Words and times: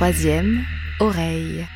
Troisième 0.00 0.64
oreille. 0.98 1.66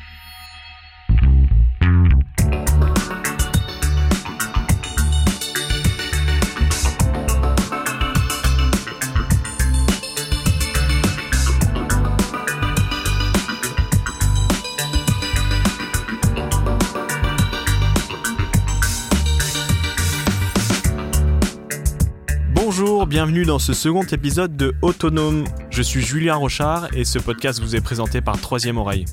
Bienvenue 23.25 23.45
dans 23.45 23.57
ce 23.57 23.73
second 23.73 24.03
épisode 24.03 24.55
de 24.55 24.75
Autonome. 24.83 25.45
Je 25.71 25.81
suis 25.81 26.03
Julien 26.03 26.35
Rochard 26.35 26.89
et 26.93 27.03
ce 27.05 27.17
podcast 27.17 27.59
vous 27.59 27.75
est 27.75 27.81
présenté 27.81 28.21
par 28.21 28.39
Troisième 28.39 28.77
Oreille. 28.77 29.05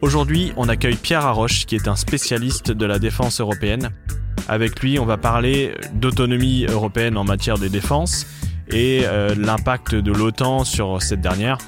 Aujourd'hui, 0.00 0.54
on 0.56 0.70
accueille 0.70 0.96
Pierre 0.96 1.26
Arroche 1.26 1.66
qui 1.66 1.74
est 1.74 1.86
un 1.86 1.94
spécialiste 1.94 2.70
de 2.70 2.86
la 2.86 2.98
défense 2.98 3.42
européenne. 3.42 3.90
Avec 4.48 4.80
lui, 4.80 4.98
on 4.98 5.04
va 5.04 5.18
parler 5.18 5.74
d'autonomie 5.92 6.64
européenne 6.64 7.18
en 7.18 7.24
matière 7.24 7.58
de 7.58 7.68
défense 7.68 8.26
et 8.70 9.02
euh, 9.04 9.34
l'impact 9.34 9.96
de 9.96 10.12
l'OTAN 10.12 10.64
sur 10.64 11.02
cette 11.02 11.20
dernière. 11.20 11.58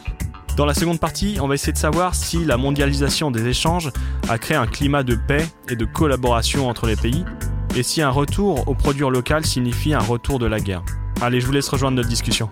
Dans 0.56 0.64
la 0.64 0.72
seconde 0.72 1.00
partie, 1.00 1.36
on 1.42 1.48
va 1.48 1.54
essayer 1.54 1.74
de 1.74 1.78
savoir 1.78 2.14
si 2.14 2.46
la 2.46 2.56
mondialisation 2.56 3.30
des 3.30 3.46
échanges 3.46 3.90
a 4.30 4.38
créé 4.38 4.56
un 4.56 4.66
climat 4.66 5.02
de 5.02 5.16
paix 5.16 5.46
et 5.68 5.76
de 5.76 5.84
collaboration 5.84 6.66
entre 6.66 6.86
les 6.86 6.96
pays 6.96 7.26
et 7.76 7.82
si 7.82 8.00
un 8.00 8.08
retour 8.10 8.68
au 8.68 8.74
produire 8.74 9.10
local 9.10 9.44
signifie 9.44 9.92
un 9.92 9.98
retour 9.98 10.38
de 10.38 10.46
la 10.46 10.60
guerre. 10.60 10.82
Allez, 11.20 11.40
je 11.40 11.46
vous 11.46 11.52
laisse 11.52 11.68
rejoindre 11.68 11.96
notre 11.96 12.08
discussion. 12.08 12.50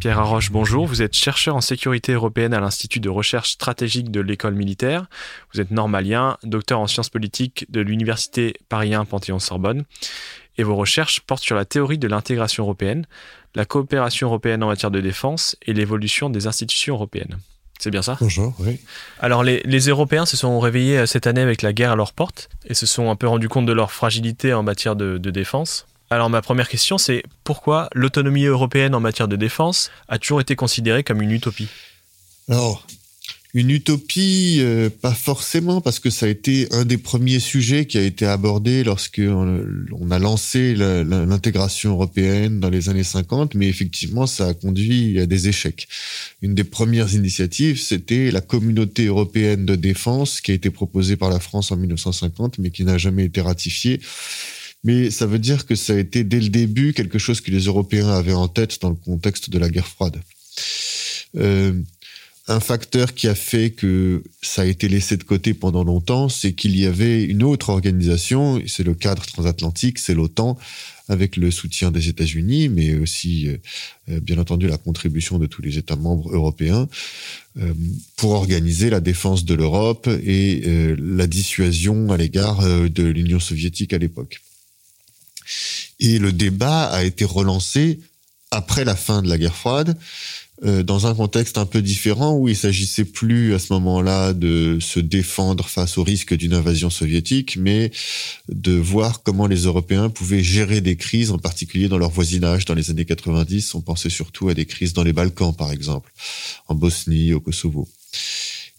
Pierre 0.00 0.18
Arroche, 0.18 0.50
bonjour. 0.50 0.86
Vous 0.86 1.02
êtes 1.02 1.14
chercheur 1.14 1.56
en 1.56 1.60
sécurité 1.60 2.12
européenne 2.12 2.54
à 2.54 2.60
l'Institut 2.60 3.00
de 3.00 3.08
recherche 3.08 3.50
stratégique 3.50 4.10
de 4.10 4.20
l'école 4.20 4.54
militaire. 4.54 5.06
Vous 5.52 5.60
êtes 5.60 5.70
normalien, 5.70 6.38
docteur 6.44 6.80
en 6.80 6.86
sciences 6.86 7.10
politiques 7.10 7.66
de 7.70 7.80
l'Université 7.80 8.54
Paris 8.68 8.94
1 8.94 9.04
Panthéon-Sorbonne. 9.04 9.84
Et 10.58 10.62
vos 10.62 10.76
recherches 10.76 11.20
portent 11.20 11.42
sur 11.42 11.56
la 11.56 11.64
théorie 11.64 11.98
de 11.98 12.08
l'intégration 12.08 12.64
européenne, 12.64 13.06
la 13.54 13.64
coopération 13.64 14.28
européenne 14.28 14.62
en 14.62 14.68
matière 14.68 14.90
de 14.90 15.00
défense 15.00 15.56
et 15.62 15.72
l'évolution 15.72 16.30
des 16.30 16.46
institutions 16.46 16.94
européennes. 16.94 17.38
C'est 17.78 17.90
bien 17.90 18.02
ça 18.02 18.16
Bonjour, 18.20 18.54
oui. 18.58 18.80
Alors 19.20 19.42
les, 19.42 19.60
les, 19.64 19.80
Européens 19.80 20.26
se 20.26 20.36
sont 20.36 20.58
réveillés 20.60 20.98
euh, 20.98 21.06
cette 21.06 21.26
année 21.26 21.40
avec 21.40 21.62
la 21.62 21.72
guerre 21.72 21.92
à 21.92 21.96
leur 21.96 22.12
porte 22.12 22.48
et 22.66 22.74
se 22.74 22.86
sont 22.86 23.10
un 23.10 23.16
peu 23.16 23.28
rendus 23.28 23.48
compte 23.48 23.66
de 23.66 23.72
leur 23.72 23.92
fragilité 23.92 24.54
en 24.54 24.62
matière 24.62 24.96
de, 24.96 25.18
de 25.18 25.30
défense. 25.30 25.86
Alors 26.10 26.30
ma 26.30 26.40
première 26.40 26.68
question 26.68 26.98
c'est 26.98 27.22
pourquoi 27.44 27.88
l'autonomie 27.94 28.44
européenne 28.44 28.94
en 28.94 29.00
matière 29.00 29.28
de 29.28 29.36
défense 29.36 29.90
a 30.08 30.18
toujours 30.18 30.40
été 30.40 30.56
considérée 30.56 31.04
comme 31.04 31.20
une 31.20 31.32
utopie? 31.32 31.68
Alors, 32.48 32.86
une 33.56 33.70
utopie, 33.70 34.58
euh, 34.60 34.90
pas 34.90 35.14
forcément, 35.14 35.80
parce 35.80 35.98
que 35.98 36.10
ça 36.10 36.26
a 36.26 36.28
été 36.28 36.68
un 36.72 36.84
des 36.84 36.98
premiers 36.98 37.40
sujets 37.40 37.86
qui 37.86 37.96
a 37.96 38.02
été 38.02 38.26
abordé 38.26 38.84
lorsque 38.84 39.22
on, 39.26 40.10
a 40.10 40.18
lancé 40.18 40.74
l'intégration 40.74 41.92
européenne 41.92 42.60
dans 42.60 42.68
les 42.68 42.90
années 42.90 43.02
50, 43.02 43.54
mais 43.54 43.66
effectivement, 43.66 44.26
ça 44.26 44.48
a 44.48 44.54
conduit 44.54 45.18
à 45.18 45.24
des 45.24 45.48
échecs. 45.48 45.88
Une 46.42 46.54
des 46.54 46.64
premières 46.64 47.14
initiatives, 47.14 47.80
c'était 47.80 48.30
la 48.30 48.42
communauté 48.42 49.06
européenne 49.06 49.64
de 49.64 49.74
défense 49.74 50.42
qui 50.42 50.50
a 50.50 50.54
été 50.54 50.68
proposée 50.68 51.16
par 51.16 51.30
la 51.30 51.40
France 51.40 51.72
en 51.72 51.78
1950, 51.78 52.58
mais 52.58 52.70
qui 52.70 52.84
n'a 52.84 52.98
jamais 52.98 53.24
été 53.24 53.40
ratifiée. 53.40 54.02
Mais 54.84 55.10
ça 55.10 55.24
veut 55.24 55.38
dire 55.38 55.64
que 55.64 55.76
ça 55.76 55.94
a 55.94 55.96
été 55.96 56.24
dès 56.24 56.40
le 56.40 56.50
début 56.50 56.92
quelque 56.92 57.18
chose 57.18 57.40
que 57.40 57.50
les 57.50 57.64
Européens 57.64 58.10
avaient 58.10 58.34
en 58.34 58.48
tête 58.48 58.82
dans 58.82 58.90
le 58.90 58.96
contexte 58.96 59.48
de 59.48 59.58
la 59.58 59.70
guerre 59.70 59.88
froide. 59.88 60.20
Euh, 61.36 61.72
un 62.48 62.60
facteur 62.60 63.14
qui 63.14 63.26
a 63.26 63.34
fait 63.34 63.70
que 63.70 64.22
ça 64.40 64.62
a 64.62 64.64
été 64.66 64.88
laissé 64.88 65.16
de 65.16 65.24
côté 65.24 65.52
pendant 65.52 65.82
longtemps, 65.82 66.28
c'est 66.28 66.52
qu'il 66.52 66.76
y 66.76 66.86
avait 66.86 67.24
une 67.24 67.42
autre 67.42 67.70
organisation, 67.70 68.62
c'est 68.68 68.84
le 68.84 68.94
cadre 68.94 69.26
transatlantique, 69.26 69.98
c'est 69.98 70.14
l'OTAN, 70.14 70.56
avec 71.08 71.36
le 71.36 71.50
soutien 71.50 71.90
des 71.90 72.08
États-Unis, 72.08 72.68
mais 72.68 72.94
aussi, 72.94 73.48
euh, 73.48 74.20
bien 74.20 74.38
entendu, 74.38 74.68
la 74.68 74.78
contribution 74.78 75.38
de 75.38 75.46
tous 75.46 75.62
les 75.62 75.78
États 75.78 75.96
membres 75.96 76.32
européens, 76.32 76.88
euh, 77.58 77.74
pour 78.16 78.32
organiser 78.32 78.90
la 78.90 79.00
défense 79.00 79.44
de 79.44 79.54
l'Europe 79.54 80.08
et 80.24 80.62
euh, 80.66 80.96
la 80.98 81.26
dissuasion 81.26 82.12
à 82.12 82.16
l'égard 82.16 82.62
de 82.62 83.02
l'Union 83.02 83.40
soviétique 83.40 83.92
à 83.92 83.98
l'époque. 83.98 84.40
Et 85.98 86.18
le 86.18 86.32
débat 86.32 86.84
a 86.84 87.04
été 87.04 87.24
relancé 87.24 88.00
après 88.50 88.84
la 88.84 88.96
fin 88.96 89.22
de 89.22 89.28
la 89.28 89.38
guerre 89.38 89.56
froide, 89.56 89.96
euh, 90.64 90.82
dans 90.82 91.06
un 91.06 91.14
contexte 91.14 91.58
un 91.58 91.66
peu 91.66 91.82
différent 91.82 92.34
où 92.34 92.48
il 92.48 92.56
s'agissait 92.56 93.04
plus 93.04 93.54
à 93.54 93.58
ce 93.58 93.72
moment-là 93.74 94.32
de 94.32 94.78
se 94.80 95.00
défendre 95.00 95.68
face 95.68 95.98
au 95.98 96.02
risque 96.02 96.34
d'une 96.34 96.54
invasion 96.54 96.88
soviétique, 96.88 97.56
mais 97.58 97.90
de 98.48 98.72
voir 98.72 99.22
comment 99.22 99.46
les 99.46 99.64
Européens 99.64 100.08
pouvaient 100.08 100.42
gérer 100.42 100.80
des 100.80 100.96
crises, 100.96 101.30
en 101.30 101.38
particulier 101.38 101.88
dans 101.88 101.98
leur 101.98 102.10
voisinage. 102.10 102.64
Dans 102.64 102.74
les 102.74 102.90
années 102.90 103.04
90, 103.04 103.74
on 103.74 103.82
pensait 103.82 104.10
surtout 104.10 104.48
à 104.48 104.54
des 104.54 104.64
crises 104.64 104.92
dans 104.94 105.02
les 105.02 105.12
Balkans, 105.12 105.54
par 105.54 105.72
exemple, 105.72 106.12
en 106.68 106.74
Bosnie, 106.74 107.34
au 107.34 107.40
Kosovo. 107.40 107.86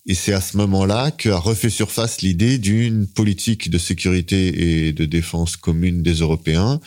Et 0.09 0.13
c'est 0.13 0.31
à 0.31 0.40
ce 0.40 0.56
moment-là 0.56 1.12
qu'a 1.12 1.38
refait 1.38 1.69
surface 1.69 2.22
l'idée 2.22 2.57
d'une 2.57 3.07
politique 3.07 3.69
de 3.69 3.78
sécurité 3.78 4.88
et 4.88 4.94
de 4.94 5.03
défense 5.03 5.57
commune 5.57 6.01
des 6.01 6.13
Européens, 6.13 6.79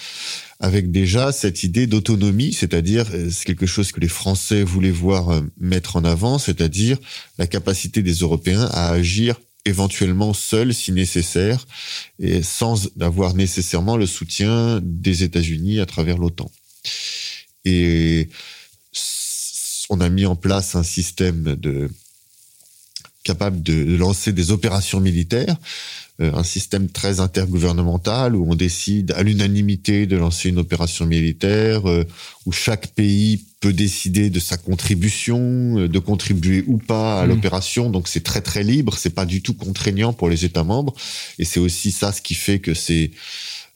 avec 0.59 0.91
déjà 0.91 1.31
cette 1.31 1.63
idée 1.63 1.87
d'autonomie, 1.87 2.55
c'est-à-dire 2.55 3.07
euh, 3.13 3.29
c'est 3.31 3.45
quelque 3.45 3.67
chose 3.67 3.93
que 3.93 4.01
les 4.01 4.09
Français 4.09 4.63
voulaient 4.63 4.91
voir 4.91 5.29
euh, 5.29 5.43
mettre 5.59 5.97
en 5.97 6.05
avant, 6.05 6.39
c'est-à-dire 6.39 6.97
la 7.37 7.47
capacité 7.47 8.03
des 8.03 8.15
Européens 8.15 8.69
à 8.73 8.89
agir 8.89 9.39
éventuellement 9.67 10.33
seuls 10.33 10.73
si 10.73 10.91
nécessaire 10.91 11.67
et 12.19 12.43
sans 12.43 12.89
avoir 13.01 13.35
nécessairement 13.35 13.99
le 13.99 14.07
soutien 14.07 14.81
des 14.83 15.25
États-Unis 15.25 15.81
à 15.81 15.87
travers 15.87 16.17
l'OTAN. 16.17 16.51
Et 17.67 18.31
on 19.91 20.01
a 20.01 20.09
mis 20.09 20.25
en 20.25 20.37
place 20.37 20.75
un 20.75 20.83
système 20.83 21.57
de 21.57 21.91
capable 23.23 23.63
de 23.63 23.97
lancer 23.97 24.33
des 24.33 24.51
opérations 24.51 25.01
militaires, 25.01 25.57
euh, 26.21 26.33
un 26.35 26.43
système 26.43 26.89
très 26.89 27.21
intergouvernemental 27.21 28.35
où 28.35 28.47
on 28.51 28.55
décide 28.55 29.13
à 29.13 29.23
l'unanimité 29.23 30.07
de 30.07 30.17
lancer 30.17 30.49
une 30.49 30.59
opération 30.59 31.07
militaire, 31.07 31.89
euh, 31.89 32.05
où 32.47 32.53
chaque 32.53 32.89
pays 32.89 33.45
peut 33.61 33.73
décider 33.73 34.31
de 34.31 34.41
sa 34.41 34.57
contribution, 34.57 35.79
euh, 35.79 35.89
de 35.89 35.99
contribuer 35.99 36.65
ou 36.67 36.79
pas 36.79 37.21
à 37.21 37.27
mmh. 37.27 37.29
l'opération. 37.29 37.91
Donc 37.91 38.09
c'est 38.09 38.25
très 38.25 38.41
très 38.41 38.63
libre, 38.63 38.97
c'est 38.99 39.15
pas 39.15 39.27
du 39.27 39.43
tout 39.43 39.55
contraignant 39.55 40.13
pour 40.13 40.29
les 40.29 40.45
États 40.45 40.65
membres, 40.65 40.95
et 41.39 41.45
c'est 41.45 41.61
aussi 41.61 41.93
ça 41.93 42.13
ce 42.13 42.23
qui 42.23 42.35
fait 42.35 42.59
que 42.59 42.75
c'est 42.75 43.11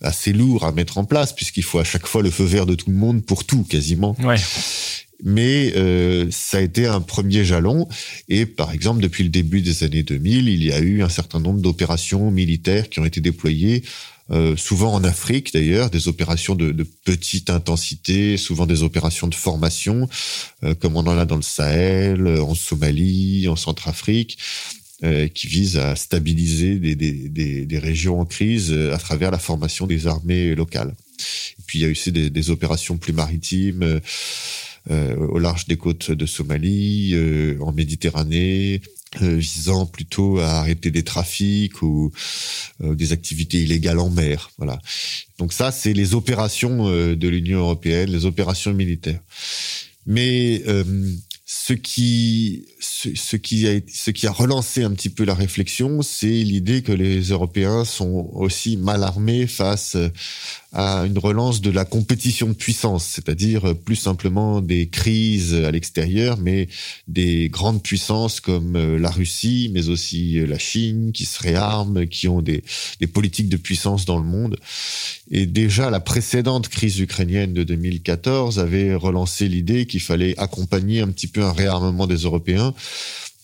assez 0.02 0.32
lourd 0.32 0.64
à 0.64 0.72
mettre 0.72 0.98
en 0.98 1.04
place 1.04 1.32
puisqu'il 1.32 1.62
faut 1.62 1.78
à 1.78 1.84
chaque 1.84 2.06
fois 2.06 2.20
le 2.20 2.30
feu 2.30 2.44
vert 2.44 2.66
de 2.66 2.74
tout 2.74 2.90
le 2.90 2.96
monde 2.96 3.24
pour 3.24 3.44
tout 3.44 3.64
quasiment. 3.64 4.16
Ouais 4.22 4.36
mais 5.22 5.72
euh, 5.76 6.26
ça 6.30 6.58
a 6.58 6.60
été 6.60 6.86
un 6.86 7.00
premier 7.00 7.44
jalon. 7.44 7.88
Et 8.28 8.46
par 8.46 8.72
exemple, 8.72 9.00
depuis 9.02 9.24
le 9.24 9.30
début 9.30 9.62
des 9.62 9.84
années 9.84 10.02
2000, 10.02 10.48
il 10.48 10.64
y 10.64 10.72
a 10.72 10.80
eu 10.80 11.02
un 11.02 11.08
certain 11.08 11.40
nombre 11.40 11.60
d'opérations 11.60 12.30
militaires 12.30 12.88
qui 12.88 13.00
ont 13.00 13.04
été 13.04 13.20
déployées, 13.20 13.82
euh, 14.30 14.56
souvent 14.56 14.92
en 14.94 15.04
Afrique 15.04 15.52
d'ailleurs, 15.52 15.90
des 15.90 16.08
opérations 16.08 16.54
de, 16.54 16.72
petite 17.04 17.50
intensité, 17.50 18.36
souvent 18.36 18.66
des 18.66 18.82
opérations 18.82 19.28
de 19.28 19.34
formation, 19.34 20.08
euh, 20.62 20.74
comme 20.74 20.96
on 20.96 21.06
en 21.06 21.18
a 21.18 21.26
dans 21.26 21.36
le 21.36 21.42
Sahel, 21.42 22.26
en 22.26 22.54
Somalie, 22.54 23.46
en 23.48 23.56
Centrafrique 23.56 24.38
euh, 25.02 25.28
qui 25.28 25.48
visent 25.48 25.76
à 25.76 25.96
stabiliser 25.96 26.76
des, 26.76 26.94
des, 26.94 27.66
des, 27.66 27.78
régions 27.78 28.20
en 28.20 28.24
crise 28.24 28.72
à 28.72 28.96
travers 28.96 29.30
la 29.30 29.38
formation 29.38 29.86
des 29.86 30.06
armées 30.06 30.54
locales. 30.54 30.94
Et 31.58 31.62
puis 31.66 31.80
il 31.80 31.82
y 31.82 31.84
a 31.84 31.90
aussi 31.90 32.12
des, 32.12 32.30
des 32.30 32.50
opérations 32.50 32.96
plus 32.96 33.12
maritimes 33.12 33.82
euh, 33.82 34.00
au 34.90 35.38
large 35.38 35.66
des 35.66 35.76
côtes 35.76 36.10
de 36.10 36.26
Somalie, 36.26 37.12
euh, 37.14 37.56
en 37.60 37.72
Méditerranée, 37.72 38.82
euh, 39.22 39.36
visant 39.36 39.86
plutôt 39.86 40.38
à 40.38 40.58
arrêter 40.58 40.90
des 40.90 41.02
trafics 41.02 41.82
ou 41.82 42.12
des 42.80 43.12
activités 43.12 43.62
illégales 43.62 43.98
en 43.98 44.10
mer. 44.10 44.50
Voilà. 44.58 44.78
Donc 45.38 45.52
ça, 45.52 45.72
c'est 45.72 45.92
les 45.92 46.14
opérations 46.14 46.88
de 46.90 47.28
l'Union 47.28 47.60
européenne, 47.60 48.10
les 48.10 48.26
opérations 48.26 48.74
militaires. 48.74 49.20
Mais 50.06 50.62
ce 51.46 51.72
qui, 51.74 52.66
ce, 52.80 53.36
qui 53.36 53.68
a, 53.68 53.78
ce 53.92 54.10
qui 54.10 54.26
a 54.26 54.32
relancé 54.32 54.82
un 54.82 54.90
petit 54.92 55.10
peu 55.10 55.24
la 55.24 55.34
réflexion, 55.34 56.02
c'est 56.02 56.26
l'idée 56.26 56.82
que 56.82 56.92
les 56.92 57.20
Européens 57.28 57.84
sont 57.84 58.30
aussi 58.32 58.76
mal 58.76 59.02
armés 59.02 59.46
face 59.46 59.96
à 60.74 61.04
une 61.06 61.18
relance 61.18 61.60
de 61.60 61.70
la 61.70 61.84
compétition 61.84 62.48
de 62.48 62.52
puissance, 62.52 63.06
c'est-à-dire 63.06 63.76
plus 63.84 63.94
simplement 63.94 64.60
des 64.60 64.88
crises 64.88 65.54
à 65.54 65.70
l'extérieur, 65.70 66.36
mais 66.36 66.68
des 67.06 67.48
grandes 67.48 67.80
puissances 67.80 68.40
comme 68.40 68.74
euh, 68.74 68.98
la 68.98 69.10
Russie, 69.10 69.70
mais 69.72 69.88
aussi 69.88 70.40
euh, 70.40 70.46
la 70.46 70.58
Chine, 70.58 71.12
qui 71.12 71.26
se 71.26 71.40
réarment, 71.40 72.06
qui 72.06 72.26
ont 72.26 72.42
des, 72.42 72.64
des 72.98 73.06
politiques 73.06 73.48
de 73.48 73.56
puissance 73.56 74.04
dans 74.04 74.18
le 74.18 74.24
monde. 74.24 74.58
Et 75.30 75.46
déjà, 75.46 75.90
la 75.90 76.00
précédente 76.00 76.68
crise 76.68 76.98
ukrainienne 76.98 77.54
de 77.54 77.62
2014 77.62 78.58
avait 78.58 78.96
relancé 78.96 79.48
l'idée 79.48 79.86
qu'il 79.86 80.00
fallait 80.00 80.36
accompagner 80.38 81.00
un 81.00 81.08
petit 81.08 81.28
peu 81.28 81.44
un 81.44 81.52
réarmement 81.52 82.08
des 82.08 82.16
Européens. 82.16 82.74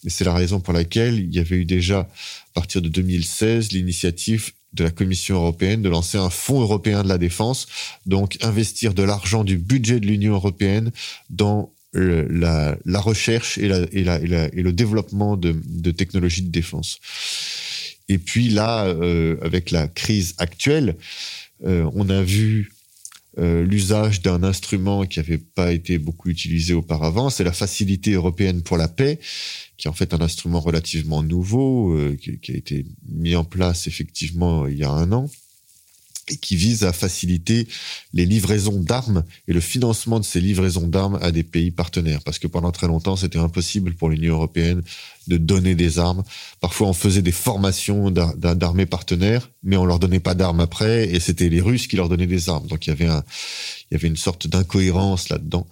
Et 0.05 0.11
c'est 0.11 0.25
la 0.25 0.35
raison 0.35 0.59
pour 0.59 0.73
laquelle 0.73 1.19
il 1.19 1.33
y 1.33 1.39
avait 1.39 1.57
eu 1.57 1.65
déjà, 1.65 2.01
à 2.01 2.09
partir 2.55 2.83
de 2.83 2.89
2016, 2.89 3.71
l'initiative 3.71 4.53
de 4.73 4.85
la 4.85 4.91
Commission 4.91 5.37
européenne 5.37 5.83
de 5.83 5.89
lancer 5.89 6.19
un 6.19 6.31
fonds 6.31 6.61
européen 6.61 7.03
de 7.03 7.09
la 7.09 7.19
défense, 7.19 7.67
donc 8.07 8.39
investir 8.43 8.95
de 8.95 9.03
l'argent 9.03 9.45
du 9.45 9.59
budget 9.59 10.01
de 10.01 10.07
l'Union 10.07 10.35
européenne 10.35 10.91
dans 11.29 11.73
la, 11.93 12.77
recherche 13.01 13.59
et, 13.59 13.69
le 13.69 14.71
développement 14.71 15.37
de, 15.37 15.57
de, 15.65 15.91
technologies 15.91 16.43
de 16.43 16.51
défense. 16.51 17.01
Et 18.09 18.19
puis 18.19 18.49
là, 18.49 18.87
euh, 18.87 19.37
avec 19.43 19.71
la 19.71 19.89
crise 19.89 20.35
actuelle, 20.39 20.97
euh, 21.65 21.89
on 21.95 22.09
a 22.11 22.23
vu 22.23 22.73
euh, 23.39 23.65
l'usage 23.65 24.23
d'un 24.23 24.43
instrument 24.43 25.05
qui 25.07 25.19
n'avait 25.19 25.39
pas 25.39 25.73
été 25.73 25.99
beaucoup 25.99 26.29
utilisé 26.29 26.75
auparavant, 26.75 27.31
c'est 27.31 27.45
la 27.45 27.53
Facilité 27.53 28.13
européenne 28.13 28.63
pour 28.63 28.77
la 28.77 28.89
paix, 28.89 29.21
qui 29.77 29.87
est 29.87 29.91
en 29.91 29.95
fait 29.95 30.13
un 30.15 30.21
instrument 30.21 30.61
relativement 30.61 31.23
nouveau, 31.23 31.95
euh, 31.97 32.17
qui, 32.21 32.39
qui, 32.41 32.53
a 32.53 32.57
été 32.57 32.87
mis 33.09 33.37
en 33.37 33.45
place 33.45 33.87
effectivement 33.87 34.67
il 34.67 34.79
y 34.79 34.85
a 34.85 34.91
un 34.91 35.13
an 35.13 35.31
et 36.31 36.37
qui 36.37 36.57
vise 36.57 36.85
à 36.85 36.93
faciliter 36.93 37.67
les 38.15 38.25
livraisons 38.25 38.81
d'armes 38.81 39.25
et 39.49 39.53
le 39.53 39.61
financement 39.61 40.21
de 40.21 40.25
ces 40.25 40.41
livraisons 40.41 40.87
d'armes 40.87 41.19
à 41.21 41.33
des 41.33 41.43
pays 41.43 41.71
partenaires. 41.71 42.21
Parce 42.25 42.39
que 42.39 42.47
pendant 42.47 42.73
très 42.73 42.87
longtemps, 42.87 43.17
c'était 43.17 43.39
impossible 43.39 43.95
pour 43.95 44.09
l'Union 44.09 44.35
européenne 44.35 44.83
de 45.27 45.37
donner 45.37 45.75
des 45.75 45.99
armes. 45.99 46.23
Parfois, 46.61 46.89
on 46.89 46.93
faisait 46.93 47.23
des 47.23 47.33
formations 47.33 48.11
d'armées 48.11 48.87
partenaires, 48.87 49.51
mais 49.63 49.77
on 49.77 49.85
leur 49.85 49.99
donnait 49.99 50.21
pas 50.21 50.35
d'armes 50.35 50.61
après, 50.61 51.09
et 51.09 51.21
c'était 51.21 51.49
les 51.49 51.61
Russes 51.61 51.87
qui 51.87 51.97
leur 51.97 52.09
donnaient 52.09 52.27
des 52.27 52.49
armes. 52.49 52.67
Donc 52.67 52.87
il 52.87 52.91
y 52.91 52.93
avait 52.93 53.07
un, 53.07 53.23
il 53.91 53.95
y 53.95 53.97
avait 53.97 54.09
une 54.09 54.17
sorte 54.17 54.47
d'incohérence 54.47 55.29
là-dedans. 55.29 55.67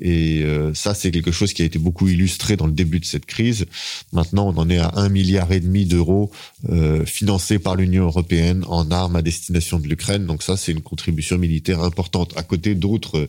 Et 0.00 0.42
euh, 0.42 0.74
ça, 0.74 0.92
c'est 0.94 1.10
quelque 1.10 1.32
chose 1.32 1.54
qui 1.54 1.62
a 1.62 1.64
été 1.64 1.78
beaucoup 1.78 2.08
illustré 2.08 2.56
dans 2.56 2.66
le 2.66 2.72
début 2.72 3.00
de 3.00 3.06
cette 3.06 3.24
crise. 3.24 3.64
Maintenant, 4.12 4.46
on 4.48 4.58
en 4.58 4.68
est 4.68 4.78
à 4.78 4.92
un 4.96 5.08
milliard 5.08 5.50
et 5.52 5.60
demi 5.60 5.86
d'euros 5.86 6.30
euh, 6.68 7.06
financés 7.06 7.58
par 7.58 7.76
l'Union 7.76 8.04
européenne 8.04 8.62
en 8.68 8.90
armes 8.90 9.16
à 9.16 9.22
destination 9.22 9.78
de 9.78 9.88
l'Ukraine. 9.88 10.26
Donc 10.26 10.42
ça, 10.42 10.58
c'est 10.58 10.72
une 10.72 10.82
contribution 10.82 11.38
militaire 11.38 11.80
importante, 11.80 12.34
à 12.36 12.42
côté 12.42 12.74
d'autres 12.74 13.28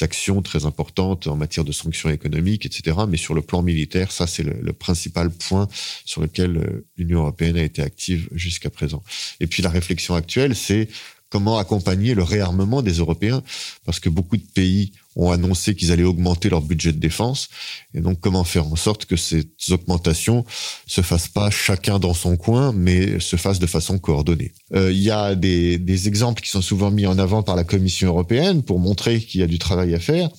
actions 0.00 0.40
très 0.40 0.64
importantes 0.64 1.26
en 1.26 1.36
matière 1.36 1.64
de 1.64 1.72
sanctions 1.72 2.08
économiques, 2.08 2.64
etc. 2.64 2.96
Mais 3.06 3.18
sur 3.18 3.34
le 3.34 3.42
plan 3.42 3.60
militaire, 3.60 4.10
ça, 4.10 4.26
c'est 4.26 4.44
le, 4.44 4.56
le, 4.62 4.72
principal 4.72 5.30
point 5.30 5.68
sur 6.06 6.22
lequel 6.22 6.56
euh, 6.56 6.86
l'Union 6.96 7.20
européenne 7.20 7.56
a 7.56 7.62
été 7.62 7.82
active 7.82 8.28
jusqu'à 8.32 8.70
présent. 8.70 9.02
Et 9.40 9.46
puis 9.46 9.62
la 9.62 9.70
réflexion 9.70 10.14
actuelle, 10.14 10.56
c'est 10.56 10.88
comment 11.30 11.58
accompagner 11.58 12.14
le 12.14 12.22
réarmement 12.22 12.82
des 12.82 12.94
Européens, 12.94 13.42
parce 13.84 14.00
que 14.00 14.08
beaucoup 14.08 14.36
de 14.36 14.46
pays 14.54 14.92
ont 15.16 15.30
annoncé 15.30 15.74
qu'ils 15.74 15.90
allaient 15.90 16.04
augmenter 16.04 16.48
leur 16.48 16.62
budget 16.62 16.92
de 16.92 16.98
défense, 16.98 17.48
et 17.92 18.00
donc 18.00 18.20
comment 18.20 18.44
faire 18.44 18.66
en 18.66 18.76
sorte 18.76 19.04
que 19.04 19.16
ces 19.16 19.48
augmentations 19.70 20.44
se 20.86 21.00
fassent 21.00 21.28
pas 21.28 21.50
chacun 21.50 21.98
dans 21.98 22.14
son 22.14 22.36
coin, 22.36 22.72
mais 22.72 23.18
se 23.18 23.36
fassent 23.36 23.58
de 23.58 23.66
façon 23.66 23.98
coordonnée? 23.98 24.52
Euh, 24.74 24.92
il 24.92 25.02
y 25.02 25.10
a 25.10 25.34
des, 25.34 25.78
des 25.78 26.08
exemples 26.08 26.40
qui 26.40 26.50
sont 26.50 26.62
souvent 26.62 26.90
mis 26.90 27.06
en 27.06 27.18
avant 27.18 27.42
par 27.42 27.56
la 27.56 27.64
Commission 27.64 28.08
européenne 28.08 28.62
pour 28.62 28.78
montrer 28.78 29.20
qu'il 29.20 29.40
y 29.40 29.44
a 29.44 29.48
du 29.48 29.58
travail 29.58 29.94
à 29.94 30.00
faire. 30.00 30.30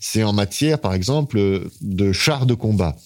C'est 0.00 0.22
en 0.22 0.32
matière, 0.32 0.80
par 0.80 0.94
exemple, 0.94 1.68
de 1.80 2.12
chars 2.12 2.46
de 2.46 2.54
combat. 2.54 2.96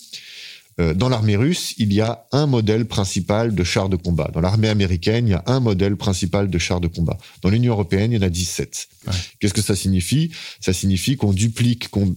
Euh, 0.80 0.94
dans 0.94 1.08
l'armée 1.08 1.36
russe, 1.36 1.74
il 1.78 1.92
y 1.92 2.00
a 2.00 2.24
un 2.32 2.46
modèle 2.46 2.86
principal 2.86 3.54
de 3.54 3.64
char 3.64 3.88
de 3.88 3.96
combat. 3.96 4.30
Dans 4.32 4.40
l'armée 4.40 4.68
américaine, 4.68 5.26
il 5.26 5.30
y 5.30 5.34
a 5.34 5.42
un 5.46 5.60
modèle 5.60 5.96
principal 5.96 6.50
de 6.50 6.58
char 6.58 6.80
de 6.80 6.88
combat. 6.88 7.18
Dans 7.42 7.50
l'Union 7.50 7.72
européenne, 7.72 8.12
il 8.12 8.16
y 8.16 8.18
en 8.18 8.26
a 8.26 8.30
17. 8.30 8.88
Ouais. 9.06 9.12
Qu'est-ce 9.40 9.54
que 9.54 9.62
ça 9.62 9.76
signifie? 9.76 10.30
Ça 10.60 10.72
signifie 10.72 11.16
qu'on 11.16 11.32
duplique, 11.32 11.88
qu'on 11.88 12.14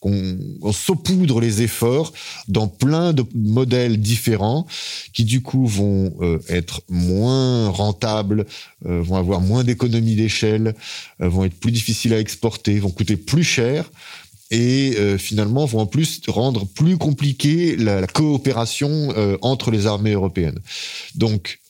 qu'on 0.00 0.72
saupoudre 0.72 1.40
les 1.40 1.62
efforts 1.62 2.12
dans 2.48 2.68
plein 2.68 3.12
de 3.12 3.24
modèles 3.34 3.98
différents 4.00 4.66
qui 5.12 5.24
du 5.24 5.42
coup 5.42 5.66
vont 5.66 6.14
euh, 6.20 6.38
être 6.48 6.82
moins 6.88 7.68
rentables, 7.68 8.46
euh, 8.86 9.00
vont 9.02 9.16
avoir 9.16 9.40
moins 9.40 9.64
d'économies 9.64 10.16
d'échelle, 10.16 10.74
euh, 11.20 11.28
vont 11.28 11.44
être 11.44 11.58
plus 11.58 11.72
difficiles 11.72 12.14
à 12.14 12.20
exporter, 12.20 12.78
vont 12.78 12.90
coûter 12.90 13.16
plus 13.16 13.44
cher, 13.44 13.90
et 14.50 14.94
euh, 14.96 15.18
finalement 15.18 15.64
vont 15.64 15.80
en 15.80 15.86
plus 15.86 16.20
rendre 16.28 16.66
plus 16.66 16.96
compliqué 16.98 17.76
la, 17.76 18.00
la 18.00 18.06
coopération 18.06 19.12
euh, 19.16 19.36
entre 19.42 19.70
les 19.70 19.86
armées 19.86 20.12
européennes. 20.12 20.58
Donc 21.14 21.60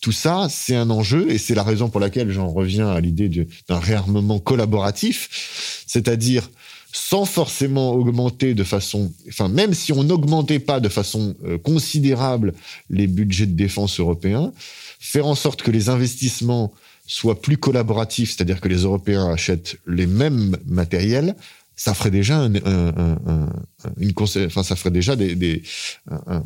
tout 0.00 0.12
ça, 0.12 0.48
c'est 0.50 0.76
un 0.76 0.90
enjeu 0.90 1.30
et 1.30 1.38
c'est 1.38 1.54
la 1.54 1.62
raison 1.62 1.88
pour 1.88 2.00
laquelle 2.00 2.30
j'en 2.30 2.50
reviens 2.50 2.88
à 2.88 3.00
l'idée 3.00 3.28
d'un 3.68 3.78
réarmement 3.78 4.38
collaboratif, 4.38 5.82
c'est-à-dire 5.86 6.48
sans 6.92 7.26
forcément 7.26 7.92
augmenter 7.92 8.54
de 8.54 8.64
façon, 8.64 9.12
enfin 9.28 9.48
même 9.48 9.74
si 9.74 9.92
on 9.92 10.02
n'augmentait 10.02 10.60
pas 10.60 10.80
de 10.80 10.88
façon 10.88 11.34
euh, 11.44 11.58
considérable 11.58 12.54
les 12.88 13.06
budgets 13.06 13.46
de 13.46 13.56
défense 13.56 14.00
européens, 14.00 14.52
faire 14.98 15.26
en 15.26 15.34
sorte 15.34 15.62
que 15.62 15.70
les 15.70 15.88
investissements 15.90 16.72
soient 17.06 17.40
plus 17.40 17.58
collaboratifs, 17.58 18.34
c'est-à-dire 18.34 18.60
que 18.60 18.68
les 18.68 18.82
Européens 18.82 19.30
achètent 19.30 19.76
les 19.86 20.06
mêmes 20.06 20.56
matériels, 20.66 21.36
ça 21.76 21.92
ferait 21.92 22.10
déjà 22.10 22.38
un, 22.38 22.54
un, 22.54 23.18
un, 23.26 23.50
une 23.98 24.12
enfin 24.18 24.62
ça 24.62 24.76
ferait 24.76 24.90
déjà 24.90 25.14
des, 25.14 25.34
des 25.34 25.62
un, 26.10 26.42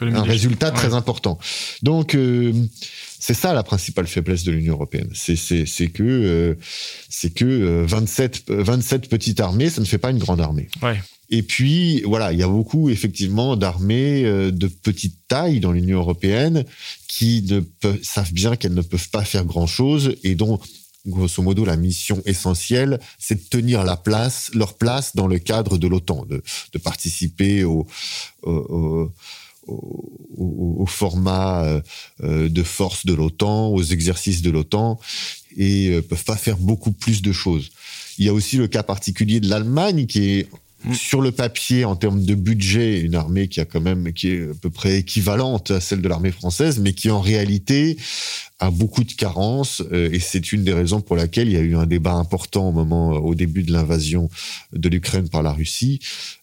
un 0.00 0.22
résultat 0.22 0.70
très 0.70 0.94
important. 0.94 1.38
Donc 1.82 2.14
euh, 2.14 2.52
c'est 3.18 3.34
ça 3.34 3.52
la 3.52 3.64
principale 3.64 4.06
faiblesse 4.06 4.44
de 4.44 4.52
l'Union 4.52 4.74
européenne, 4.74 5.10
c'est 5.12 5.34
c'est 5.34 5.66
c'est 5.66 5.88
que 5.88 6.04
euh, 6.04 6.54
c'est 7.08 7.34
que 7.34 7.84
27 7.84 8.44
euh, 8.50 8.62
27 8.62 9.08
petites 9.08 9.40
armées, 9.40 9.68
ça 9.68 9.80
ne 9.80 9.86
fait 9.86 9.98
pas 9.98 10.10
une 10.10 10.18
grande 10.18 10.40
armée. 10.40 10.68
Ouais. 10.80 11.00
Et 11.32 11.42
puis 11.42 12.02
voilà, 12.02 12.32
il 12.32 12.38
y 12.38 12.42
a 12.42 12.48
beaucoup 12.48 12.88
effectivement 12.88 13.56
d'armées 13.56 14.24
de 14.24 14.66
petite 14.66 15.16
taille 15.28 15.60
dans 15.60 15.70
l'Union 15.70 15.98
européenne 15.98 16.64
qui 17.06 17.42
ne 17.48 17.60
peuvent, 17.60 18.02
savent 18.02 18.32
bien 18.32 18.56
qu'elles 18.56 18.74
ne 18.74 18.82
peuvent 18.82 19.10
pas 19.10 19.24
faire 19.24 19.44
grand 19.44 19.68
chose 19.68 20.16
et 20.24 20.34
dont 20.34 20.58
grosso 21.06 21.42
modo, 21.42 21.64
la 21.64 21.76
mission 21.76 22.22
essentielle, 22.24 23.00
c'est 23.18 23.36
de 23.36 23.48
tenir 23.48 23.84
la 23.84 23.96
place, 23.96 24.50
leur 24.54 24.74
place 24.74 25.16
dans 25.16 25.26
le 25.26 25.38
cadre 25.38 25.78
de 25.78 25.88
l'OTAN, 25.88 26.26
de, 26.26 26.42
participer 26.78 27.64
au, 27.64 27.86
au, 28.42 29.12
au, 29.66 30.74
au 30.80 30.86
format 30.86 31.64
euh, 32.22 32.48
de 32.48 32.62
force 32.62 33.06
de 33.06 33.14
l'OTAN, 33.14 33.68
aux 33.68 33.82
exercices 33.82 34.42
de 34.42 34.50
l'OTAN, 34.50 34.98
et 35.56 35.88
euh, 35.88 36.02
peuvent 36.02 36.24
pas 36.24 36.36
faire 36.36 36.58
beaucoup 36.58 36.92
plus 36.92 37.22
de 37.22 37.32
choses. 37.32 37.70
Il 38.18 38.26
y 38.26 38.28
a 38.28 38.34
aussi 38.34 38.56
le 38.56 38.68
cas 38.68 38.82
particulier 38.82 39.40
de 39.40 39.48
l'Allemagne 39.48 40.06
qui 40.06 40.30
est 40.30 40.48
Mm. 40.84 40.94
Sur 40.94 41.20
le 41.20 41.30
papier, 41.30 41.84
en 41.84 41.96
termes 41.96 42.24
de 42.24 42.34
budget, 42.34 43.00
une 43.00 43.14
armée 43.14 43.48
qui 43.48 43.60
a 43.60 43.64
quand 43.64 43.80
même 43.80 44.12
qui 44.12 44.28
est 44.28 44.50
à 44.50 44.54
peu 44.60 44.70
près 44.70 44.98
équivalente 44.98 45.70
à 45.70 45.80
celle 45.80 46.00
de 46.00 46.08
l'armée 46.08 46.32
française, 46.32 46.78
mais 46.78 46.94
qui 46.94 47.10
en 47.10 47.20
réalité 47.20 47.98
a 48.60 48.70
beaucoup 48.70 49.04
de 49.04 49.12
carences. 49.12 49.82
Euh, 49.92 50.10
et 50.12 50.20
c'est 50.20 50.52
une 50.52 50.64
des 50.64 50.72
raisons 50.72 51.00
pour 51.00 51.16
laquelle 51.16 51.48
il 51.48 51.54
y 51.54 51.56
a 51.56 51.60
eu 51.60 51.76
un 51.76 51.86
débat 51.86 52.12
important 52.12 52.68
au 52.68 52.72
moment, 52.72 53.10
au 53.10 53.34
début 53.34 53.62
de 53.62 53.72
l'invasion 53.72 54.30
de 54.72 54.88
l'Ukraine 54.88 55.28
par 55.28 55.42
la 55.42 55.52
Russie, 55.52 56.00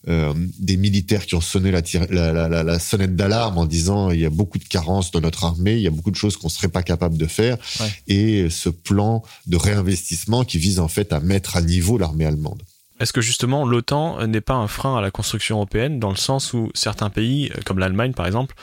euh, 0.08 0.34
des 0.60 0.78
militaires 0.78 1.26
qui 1.26 1.36
ont 1.36 1.42
sonné 1.42 1.72
la, 1.72 1.82
la, 2.10 2.48
la, 2.48 2.64
la 2.64 2.80
sonnette 2.80 3.16
d'alarme 3.16 3.58
en 3.58 3.66
disant 3.66 4.12
il 4.12 4.20
y 4.20 4.26
a 4.26 4.30
beaucoup 4.30 4.58
de 4.58 4.66
carences 4.66 5.12
dans 5.12 5.22
notre 5.22 5.46
armée, 5.46 5.76
il 5.76 5.82
y 5.82 5.88
a 5.88 5.92
beaucoup 5.92 6.12
de 6.12 6.16
choses 6.16 6.38
qu'on 6.38 6.50
serait 6.50 6.68
pas 6.68 6.84
capable 6.84 7.18
de 7.18 7.28
faire, 7.28 7.58
ouais. 7.80 7.92
et 8.08 8.50
ce 8.50 8.70
plan 8.70 9.24
de 9.46 9.58
réinvestissement 9.58 10.44
qui 10.44 10.58
vise 10.58 10.80
en 10.80 10.88
fait 10.88 11.14
à 11.14 11.20
mettre 11.20 11.56
à 11.56 11.62
niveau 11.62 11.98
l'armée 11.98 12.26
allemande. 12.26 12.64
Est-ce 13.00 13.14
que 13.14 13.22
justement 13.22 13.66
l'OTAN 13.66 14.26
n'est 14.28 14.42
pas 14.42 14.56
un 14.56 14.68
frein 14.68 14.98
à 14.98 15.02
la 15.02 15.12
construction 15.12 15.58
européenne 15.58 16.00
dans 16.00 16.10
le 16.10 16.16
sens 16.16 16.54
où 16.54 16.72
certains 16.74 17.10
pays, 17.10 17.52
comme 17.66 17.80
l'Allemagne 17.80 18.14
par 18.14 18.26
exemple, 18.26 18.56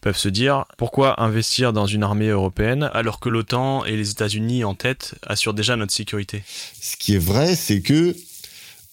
peuvent 0.00 0.16
se 0.16 0.28
dire 0.28 0.64
pourquoi 0.78 1.22
investir 1.22 1.72
dans 1.72 1.86
une 1.86 2.02
armée 2.02 2.28
européenne 2.28 2.90
alors 2.94 3.20
que 3.20 3.28
l'OTAN 3.28 3.84
et 3.84 3.96
les 3.96 4.10
États-Unis 4.10 4.64
en 4.64 4.74
tête 4.74 5.14
assurent 5.26 5.54
déjà 5.54 5.76
notre 5.76 5.92
sécurité? 5.92 6.42
Ce 6.80 6.96
qui 6.96 7.14
est 7.14 7.18
vrai, 7.18 7.56
c'est 7.56 7.80
que 7.80 8.16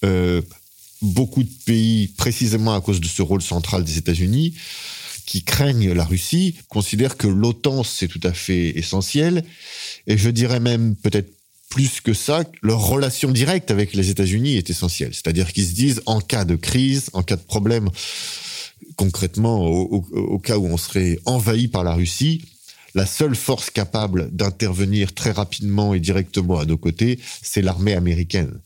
euh, 0.03 0.41
beaucoup 1.01 1.43
de 1.43 1.51
pays, 1.65 2.07
précisément 2.09 2.73
à 2.73 2.81
cause 2.81 2.99
de 2.99 3.07
ce 3.07 3.21
rôle 3.21 3.41
central 3.41 3.83
des 3.83 3.97
États-Unis, 3.97 4.55
qui 5.25 5.43
craignent 5.43 5.93
la 5.93 6.05
Russie, 6.05 6.55
considèrent 6.69 7.17
que 7.17 7.27
l'OTAN 7.27 7.83
c'est 7.83 8.07
tout 8.07 8.21
à 8.23 8.33
fait 8.33 8.77
essentiel, 8.77 9.43
et 10.07 10.17
je 10.17 10.29
dirais 10.29 10.59
même 10.59 10.95
peut-être 10.95 11.36
plus 11.69 12.01
que 12.01 12.13
ça, 12.13 12.43
leur 12.61 12.79
relation 12.79 13.31
directe 13.31 13.71
avec 13.71 13.93
les 13.93 14.09
États-Unis 14.09 14.55
est 14.55 14.69
essentielle. 14.69 15.13
C'est-à-dire 15.13 15.51
qu'ils 15.51 15.67
se 15.67 15.73
disent, 15.73 16.01
en 16.05 16.21
cas 16.21 16.45
de 16.45 16.55
crise, 16.55 17.09
en 17.13 17.23
cas 17.23 17.35
de 17.35 17.41
problème, 17.41 17.89
concrètement, 18.95 19.65
au, 19.65 20.05
au, 20.11 20.17
au, 20.17 20.39
cas 20.39 20.57
où 20.57 20.65
on 20.65 20.77
serait 20.77 21.19
envahi 21.25 21.67
par 21.67 21.83
la 21.83 21.93
Russie, 21.93 22.45
la 22.95 23.05
seule 23.05 23.35
force 23.35 23.69
capable 23.69 24.29
d'intervenir 24.31 25.13
très 25.13 25.31
rapidement 25.31 25.93
et 25.93 25.99
directement 25.99 26.59
à 26.59 26.65
nos 26.65 26.77
côtés, 26.77 27.19
c'est 27.41 27.61
l'armée 27.61 27.93
américaine. 27.93 28.59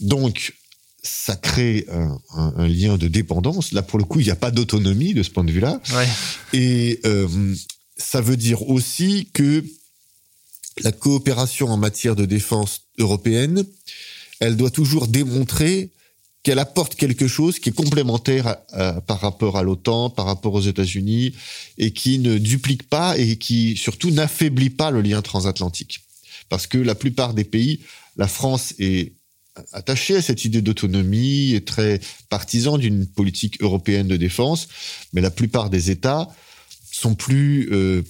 Donc, 0.00 0.54
ça 1.02 1.34
crée 1.34 1.86
un, 1.90 2.18
un, 2.36 2.54
un, 2.56 2.68
lien 2.68 2.96
de 2.96 3.08
dépendance. 3.08 3.72
Là, 3.72 3.82
pour 3.82 3.98
le 3.98 4.04
coup, 4.04 4.20
il 4.20 4.24
n'y 4.24 4.30
a 4.30 4.36
pas 4.36 4.50
d'autonomie 4.50 5.14
de 5.14 5.22
ce 5.22 5.30
point 5.30 5.44
de 5.44 5.50
vue-là. 5.50 5.80
Ouais. 5.94 6.08
Et 6.52 7.00
euh, 7.04 7.26
ça 7.96 8.20
veut 8.20 8.36
dire 8.36 8.68
aussi 8.68 9.28
que 9.32 9.64
la 10.80 10.92
coopération 10.92 11.68
en 11.68 11.76
matière 11.76 12.16
de 12.16 12.24
défense 12.24 12.82
européenne, 12.98 13.64
elle 14.40 14.56
doit 14.56 14.70
toujours 14.70 15.06
démontrer 15.06 15.90
qu'elle 16.42 16.58
apporte 16.58 16.96
quelque 16.96 17.28
chose 17.28 17.60
qui 17.60 17.68
est 17.68 17.72
complémentaire 17.72 18.56
par 19.06 19.20
rapport 19.20 19.56
à 19.56 19.62
l'OTAN, 19.62 20.10
par 20.10 20.26
rapport 20.26 20.54
aux 20.54 20.60
États-Unis, 20.60 21.34
et 21.78 21.92
qui 21.92 22.18
ne 22.18 22.38
duplique 22.38 22.88
pas 22.88 23.16
et 23.16 23.36
qui 23.36 23.76
surtout 23.76 24.10
n'affaiblit 24.10 24.70
pas 24.70 24.90
le 24.90 25.02
lien 25.02 25.22
transatlantique. 25.22 26.00
Parce 26.48 26.66
que 26.66 26.78
la 26.78 26.94
plupart 26.94 27.34
des 27.34 27.44
pays, 27.44 27.80
la 28.16 28.26
France 28.26 28.74
est 28.78 29.12
attachée 29.72 30.16
à 30.16 30.22
cette 30.22 30.44
idée 30.44 30.62
d'autonomie, 30.62 31.52
est 31.52 31.66
très 31.66 32.00
partisan 32.28 32.78
d'une 32.78 33.06
politique 33.06 33.62
européenne 33.62 34.08
de 34.08 34.16
défense, 34.16 34.68
mais 35.12 35.20
la 35.20 35.30
plupart 35.30 35.70
des 35.70 35.90
États 35.90 36.28
sont 36.90 37.14
plus 37.14 37.68
euh, 37.72 38.02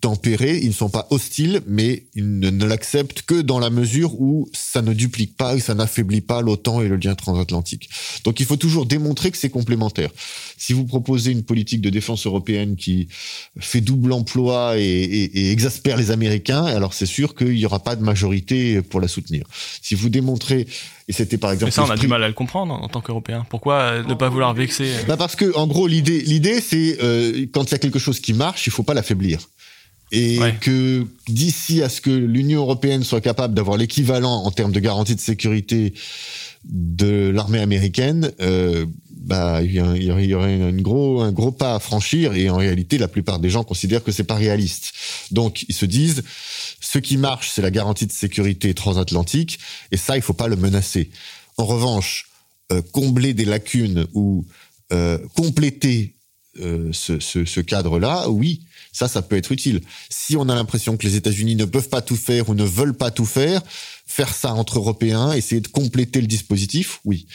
tempérés, 0.00 0.58
ils 0.58 0.68
ne 0.68 0.72
sont 0.72 0.88
pas 0.88 1.06
hostiles, 1.10 1.60
mais 1.68 2.06
ils 2.14 2.40
ne, 2.40 2.66
l'acceptent 2.66 3.22
que 3.22 3.40
dans 3.40 3.60
la 3.60 3.70
mesure 3.70 4.20
où 4.20 4.48
ça 4.52 4.82
ne 4.82 4.92
duplique 4.92 5.36
pas 5.36 5.54
et 5.54 5.60
ça 5.60 5.74
n'affaiblit 5.74 6.20
pas 6.20 6.42
l'OTAN 6.42 6.82
et 6.82 6.88
le 6.88 6.96
lien 6.96 7.14
transatlantique. 7.14 7.88
Donc 8.24 8.40
il 8.40 8.46
faut 8.46 8.56
toujours 8.56 8.86
démontrer 8.86 9.30
que 9.30 9.36
c'est 9.36 9.50
complémentaire. 9.50 10.10
Si 10.56 10.72
vous 10.72 10.84
proposez 10.84 11.30
une 11.30 11.44
politique 11.44 11.80
de 11.80 11.90
défense 11.90 12.26
européenne 12.26 12.74
qui 12.74 13.06
fait 13.58 13.80
double 13.80 14.12
emploi 14.12 14.78
et, 14.78 15.52
exaspère 15.52 15.96
les 15.96 16.10
Américains, 16.10 16.64
alors 16.64 16.92
c'est 16.92 17.06
sûr 17.06 17.36
qu'il 17.36 17.54
n'y 17.54 17.66
aura 17.66 17.78
pas 17.78 17.94
de 17.94 18.02
majorité 18.02 18.82
pour 18.82 19.00
la 19.00 19.06
soutenir. 19.06 19.46
Si 19.80 19.94
vous 19.94 20.08
démontrez 20.08 20.66
et 21.08 21.12
c'était 21.12 21.38
par 21.38 21.52
exemple. 21.52 21.68
Mais 21.68 21.70
ça, 21.70 21.84
on 21.84 21.90
a 21.90 21.96
du 21.96 22.08
mal 22.08 22.22
à 22.22 22.28
le 22.28 22.34
comprendre 22.34 22.74
en 22.74 22.88
tant 22.88 23.00
qu'Européen. 23.00 23.46
Pourquoi 23.48 23.74
euh, 23.74 24.02
ne 24.04 24.14
pas 24.14 24.28
vouloir 24.28 24.54
vexer 24.54 24.88
euh 24.88 25.02
bah 25.06 25.16
Parce 25.16 25.36
que, 25.36 25.54
en 25.56 25.66
gros, 25.66 25.86
l'idée, 25.86 26.20
l'idée, 26.20 26.60
c'est 26.60 26.98
euh, 27.02 27.46
quand 27.52 27.64
il 27.64 27.72
y 27.72 27.74
a 27.74 27.78
quelque 27.78 28.00
chose 28.00 28.20
qui 28.20 28.32
marche, 28.32 28.66
il 28.66 28.70
faut 28.72 28.82
pas 28.82 28.94
l'affaiblir. 28.94 29.40
Et 30.12 30.38
que 30.60 31.04
d'ici 31.26 31.82
à 31.82 31.88
ce 31.88 32.00
que 32.00 32.10
l'Union 32.10 32.60
européenne 32.60 33.02
soit 33.02 33.20
capable 33.20 33.54
d'avoir 33.54 33.76
l'équivalent 33.76 34.44
en 34.44 34.52
termes 34.52 34.70
de 34.70 34.78
garantie 34.78 35.16
de 35.16 35.20
sécurité 35.20 35.94
de 36.64 37.30
l'armée 37.30 37.58
américaine, 37.58 38.30
euh, 38.40 38.86
bah 39.10 39.62
il 39.62 39.72
y, 39.72 40.34
aurait 40.34 40.54
une 40.54 40.80
gros, 40.80 41.22
un 41.22 41.32
gros 41.32 41.50
pas 41.50 41.74
à 41.74 41.80
franchir. 41.80 42.34
Et 42.34 42.48
en 42.48 42.56
réalité, 42.56 42.98
la 42.98 43.08
plupart 43.08 43.40
des 43.40 43.50
gens 43.50 43.64
considèrent 43.64 44.04
que 44.04 44.12
c'est 44.12 44.24
pas 44.24 44.36
réaliste. 44.36 44.92
Donc 45.32 45.64
ils 45.68 45.74
se 45.74 45.86
disent 45.86 46.22
ce 46.80 46.98
qui 46.98 47.16
marche, 47.16 47.50
c'est 47.50 47.62
la 47.62 47.70
garantie 47.70 48.06
de 48.06 48.12
sécurité 48.12 48.74
transatlantique, 48.74 49.58
et 49.90 49.96
ça, 49.96 50.16
il 50.16 50.22
faut 50.22 50.32
pas 50.32 50.48
le 50.48 50.56
menacer. 50.56 51.10
En 51.56 51.64
revanche, 51.64 52.28
euh, 52.72 52.82
combler 52.92 53.32
des 53.32 53.44
lacunes 53.44 54.06
ou 54.12 54.44
euh, 54.92 55.18
compléter 55.34 56.14
euh, 56.60 56.90
ce, 56.92 57.60
cadre-là, 57.60 58.28
oui, 58.28 58.62
ça, 58.96 59.08
ça 59.08 59.20
peut 59.20 59.36
être 59.36 59.52
utile. 59.52 59.82
Si 60.08 60.38
on 60.38 60.48
a 60.48 60.54
l'impression 60.54 60.96
que 60.96 61.06
les 61.06 61.16
États-Unis 61.16 61.54
ne 61.54 61.66
peuvent 61.66 61.90
pas 61.90 62.00
tout 62.00 62.16
faire 62.16 62.48
ou 62.48 62.54
ne 62.54 62.64
veulent 62.64 62.96
pas 62.96 63.10
tout 63.10 63.26
faire, 63.26 63.60
faire 64.06 64.32
ça 64.32 64.54
entre 64.54 64.78
Européens, 64.78 65.32
essayer 65.32 65.60
de 65.60 65.68
compléter 65.68 66.22
le 66.22 66.26
dispositif, 66.26 67.00
oui. 67.04 67.26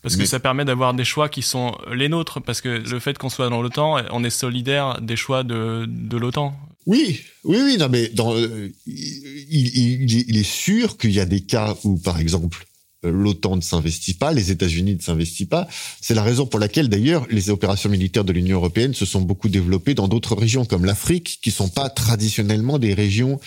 Parce 0.00 0.16
que 0.16 0.24
ça 0.24 0.40
permet 0.40 0.64
d'avoir 0.64 0.94
des 0.94 1.04
choix 1.04 1.28
qui 1.28 1.42
sont 1.42 1.76
les 1.92 2.08
nôtres, 2.08 2.40
parce 2.40 2.62
que 2.62 2.70
le 2.70 2.98
fait 2.98 3.18
qu'on 3.18 3.28
soit 3.28 3.50
dans 3.50 3.60
l'OTAN, 3.60 3.98
on 4.10 4.24
est 4.24 4.30
solidaire 4.30 5.00
des 5.02 5.14
choix 5.14 5.44
de, 5.44 5.84
de 5.86 6.16
l'OTAN. 6.16 6.56
Oui, 6.86 7.20
oui, 7.44 7.58
oui, 7.62 7.76
non, 7.78 7.88
mais 7.90 8.08
dans, 8.08 8.34
euh, 8.34 8.72
il, 8.86 10.26
il, 10.28 10.36
est 10.36 10.50
sûr 10.50 10.96
qu'il 10.96 11.12
y 11.12 11.20
a 11.20 11.26
des 11.26 11.42
cas 11.42 11.76
où, 11.84 11.98
par 11.98 12.18
exemple, 12.18 12.66
l'OTAN 13.02 13.56
ne 13.56 13.60
s'investit 13.60 14.14
pas, 14.14 14.32
les 14.32 14.50
États-Unis 14.50 14.96
ne 14.96 15.00
s'investissent 15.00 15.48
pas. 15.48 15.68
C'est 16.00 16.14
la 16.14 16.22
raison 16.22 16.46
pour 16.46 16.60
laquelle, 16.60 16.88
d'ailleurs, 16.88 17.26
les 17.30 17.50
opérations 17.50 17.90
militaires 17.90 18.24
de 18.24 18.32
l'Union 18.32 18.56
européenne 18.56 18.94
se 18.94 19.04
sont 19.04 19.20
beaucoup 19.20 19.48
développées 19.48 19.94
dans 19.94 20.08
d'autres 20.08 20.36
régions, 20.36 20.64
comme 20.64 20.84
l'Afrique, 20.84 21.38
qui 21.42 21.50
sont 21.50 21.68
pas 21.68 21.88
traditionnellement 21.90 22.78
des 22.78 22.94
régions 22.94 23.40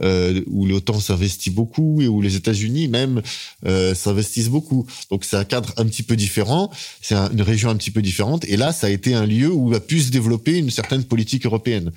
euh, 0.00 0.40
où 0.46 0.64
l'OTAN 0.64 0.98
s'investit 0.98 1.50
beaucoup 1.50 2.00
et 2.00 2.08
où 2.08 2.22
les 2.22 2.36
États-Unis 2.36 2.88
même 2.88 3.20
euh, 3.66 3.94
s'investissent 3.94 4.48
beaucoup. 4.48 4.86
Donc 5.10 5.24
c'est 5.24 5.36
un 5.36 5.44
cadre 5.44 5.74
un 5.76 5.84
petit 5.84 6.02
peu 6.02 6.16
différent, 6.16 6.70
c'est 7.02 7.14
une 7.14 7.42
région 7.42 7.68
un 7.70 7.76
petit 7.76 7.90
peu 7.90 8.00
différente. 8.00 8.44
Et 8.46 8.56
là, 8.56 8.72
ça 8.72 8.86
a 8.86 8.90
été 8.90 9.14
un 9.14 9.26
lieu 9.26 9.50
où 9.52 9.74
a 9.74 9.80
pu 9.80 10.00
se 10.00 10.10
développer 10.10 10.56
une 10.58 10.70
certaine 10.70 11.04
politique 11.04 11.44
européenne 11.44 11.92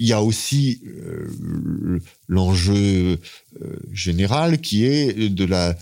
il 0.00 0.08
y 0.08 0.12
a 0.14 0.22
aussi 0.22 0.80
euh, 0.86 2.00
l'enjeu 2.26 3.18
euh, 3.62 3.76
général 3.92 4.60
qui 4.60 4.84
est 4.86 5.12
de 5.12 5.44
la 5.44 5.76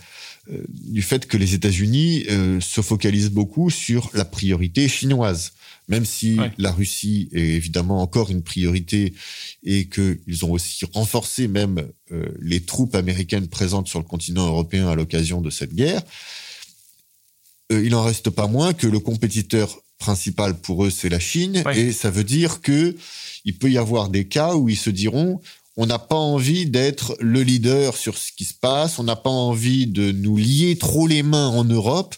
euh, 0.51 0.61
du 0.67 1.01
fait 1.01 1.25
que 1.25 1.37
les 1.37 1.53
États-Unis 1.53 2.25
se 2.59 2.81
focalisent 2.81 3.31
beaucoup 3.31 3.69
sur 3.69 4.11
la 4.13 4.25
priorité 4.25 4.87
chinoise. 4.87 5.53
Même 5.87 6.05
si 6.05 6.37
la 6.59 6.71
Russie 6.71 7.29
est 7.33 7.39
évidemment 7.39 8.03
encore 8.03 8.29
une 8.29 8.43
priorité 8.43 9.13
et 9.63 9.87
qu'ils 9.87 10.45
ont 10.45 10.51
aussi 10.51 10.85
renforcé 10.93 11.47
même 11.47 11.87
les 12.39 12.61
troupes 12.61 12.93
américaines 12.93 13.47
présentes 13.47 13.87
sur 13.87 13.97
le 13.97 14.05
continent 14.05 14.45
européen 14.45 14.87
à 14.87 14.93
l'occasion 14.93 15.41
de 15.41 15.49
cette 15.49 15.73
guerre, 15.73 16.03
il 17.71 17.89
n'en 17.89 18.03
reste 18.03 18.29
pas 18.29 18.45
moins 18.45 18.73
que 18.73 18.85
le 18.85 18.99
compétiteur 18.99 19.81
principal 19.99 20.55
pour 20.55 20.85
eux, 20.85 20.89
c'est 20.89 21.09
la 21.09 21.19
Chine. 21.19 21.63
Et 21.75 21.91
ça 21.91 22.09
veut 22.09 22.23
dire 22.23 22.61
que 22.61 22.95
il 23.45 23.55
peut 23.55 23.69
y 23.69 23.77
avoir 23.77 24.09
des 24.09 24.25
cas 24.25 24.55
où 24.55 24.69
ils 24.69 24.77
se 24.77 24.89
diront 24.89 25.39
on 25.77 25.85
n'a 25.85 25.99
pas 25.99 26.17
envie 26.17 26.65
d'être 26.65 27.15
le 27.21 27.41
leader 27.41 27.95
sur 27.95 28.17
ce 28.17 28.33
qui 28.33 28.43
se 28.43 28.53
passe, 28.53 28.99
on 28.99 29.03
n'a 29.03 29.15
pas 29.15 29.29
envie 29.29 29.87
de 29.87 30.11
nous 30.11 30.35
lier 30.35 30.77
trop 30.77 31.07
les 31.07 31.23
mains 31.23 31.47
en 31.47 31.63
Europe, 31.63 32.15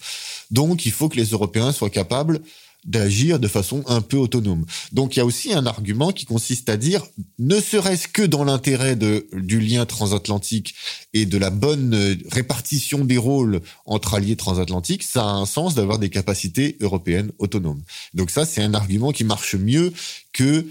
donc 0.49 0.87
il 0.87 0.91
faut 0.91 1.09
que 1.09 1.17
les 1.17 1.29
Européens 1.29 1.71
soient 1.71 1.91
capables 1.91 2.41
d'agir 2.85 3.39
de 3.39 3.47
façon 3.47 3.83
un 3.87 4.01
peu 4.01 4.17
autonome. 4.17 4.65
Donc 4.91 5.15
il 5.15 5.19
y 5.19 5.21
a 5.21 5.25
aussi 5.25 5.53
un 5.53 5.65
argument 5.65 6.11
qui 6.11 6.25
consiste 6.25 6.69
à 6.69 6.77
dire, 6.77 7.03
ne 7.37 7.59
serait-ce 7.59 8.07
que 8.07 8.23
dans 8.23 8.43
l'intérêt 8.43 8.95
du 8.95 9.59
lien 9.59 9.85
transatlantique 9.85 10.73
et 11.13 11.25
de 11.25 11.37
la 11.37 11.49
bonne 11.49 12.17
répartition 12.31 13.05
des 13.05 13.17
rôles 13.17 13.61
entre 13.85 14.15
alliés 14.15 14.35
transatlantiques, 14.35 15.03
ça 15.03 15.23
a 15.23 15.33
un 15.33 15.45
sens 15.45 15.75
d'avoir 15.75 15.99
des 15.99 16.09
capacités 16.09 16.77
européennes 16.81 17.31
autonomes. 17.37 17.81
Donc 18.13 18.31
ça, 18.31 18.45
c'est 18.45 18.61
un 18.63 18.73
argument 18.73 19.11
qui 19.11 19.23
marche 19.23 19.55
mieux 19.55 19.93
que 20.33 20.65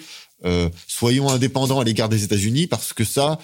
euh, 0.45 0.71
soyons 0.87 1.29
indépendants 1.29 1.81
à 1.81 1.85
l'égard 1.85 2.09
des 2.09 2.25
États-Unis 2.25 2.67
parce 2.67 2.93
que 2.93 3.05
ça, 3.05 3.38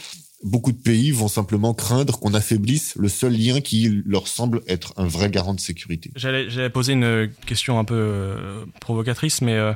beaucoup 0.47 0.73
de 0.73 0.81
pays 0.81 1.11
vont 1.11 1.29
simplement 1.29 1.75
craindre 1.75 2.19
qu'on 2.19 2.33
affaiblisse 2.33 2.95
le 2.97 3.09
seul 3.09 3.33
lien 3.33 3.61
qui 3.61 4.03
leur 4.07 4.29
semble 4.29 4.63
être 4.69 4.95
un 4.97 5.07
vrai 5.07 5.29
garant 5.29 5.55
de 5.55 5.61
sécurité. 5.61 6.11
J'allais 6.15 6.71
poser 6.71 6.93
une 6.93 7.31
question 7.47 7.79
un 7.79 7.85
peu 7.85 7.95
euh, 7.97 8.65
provocatrice, 8.81 9.43
mais 9.43 9.55
euh, 9.55 9.73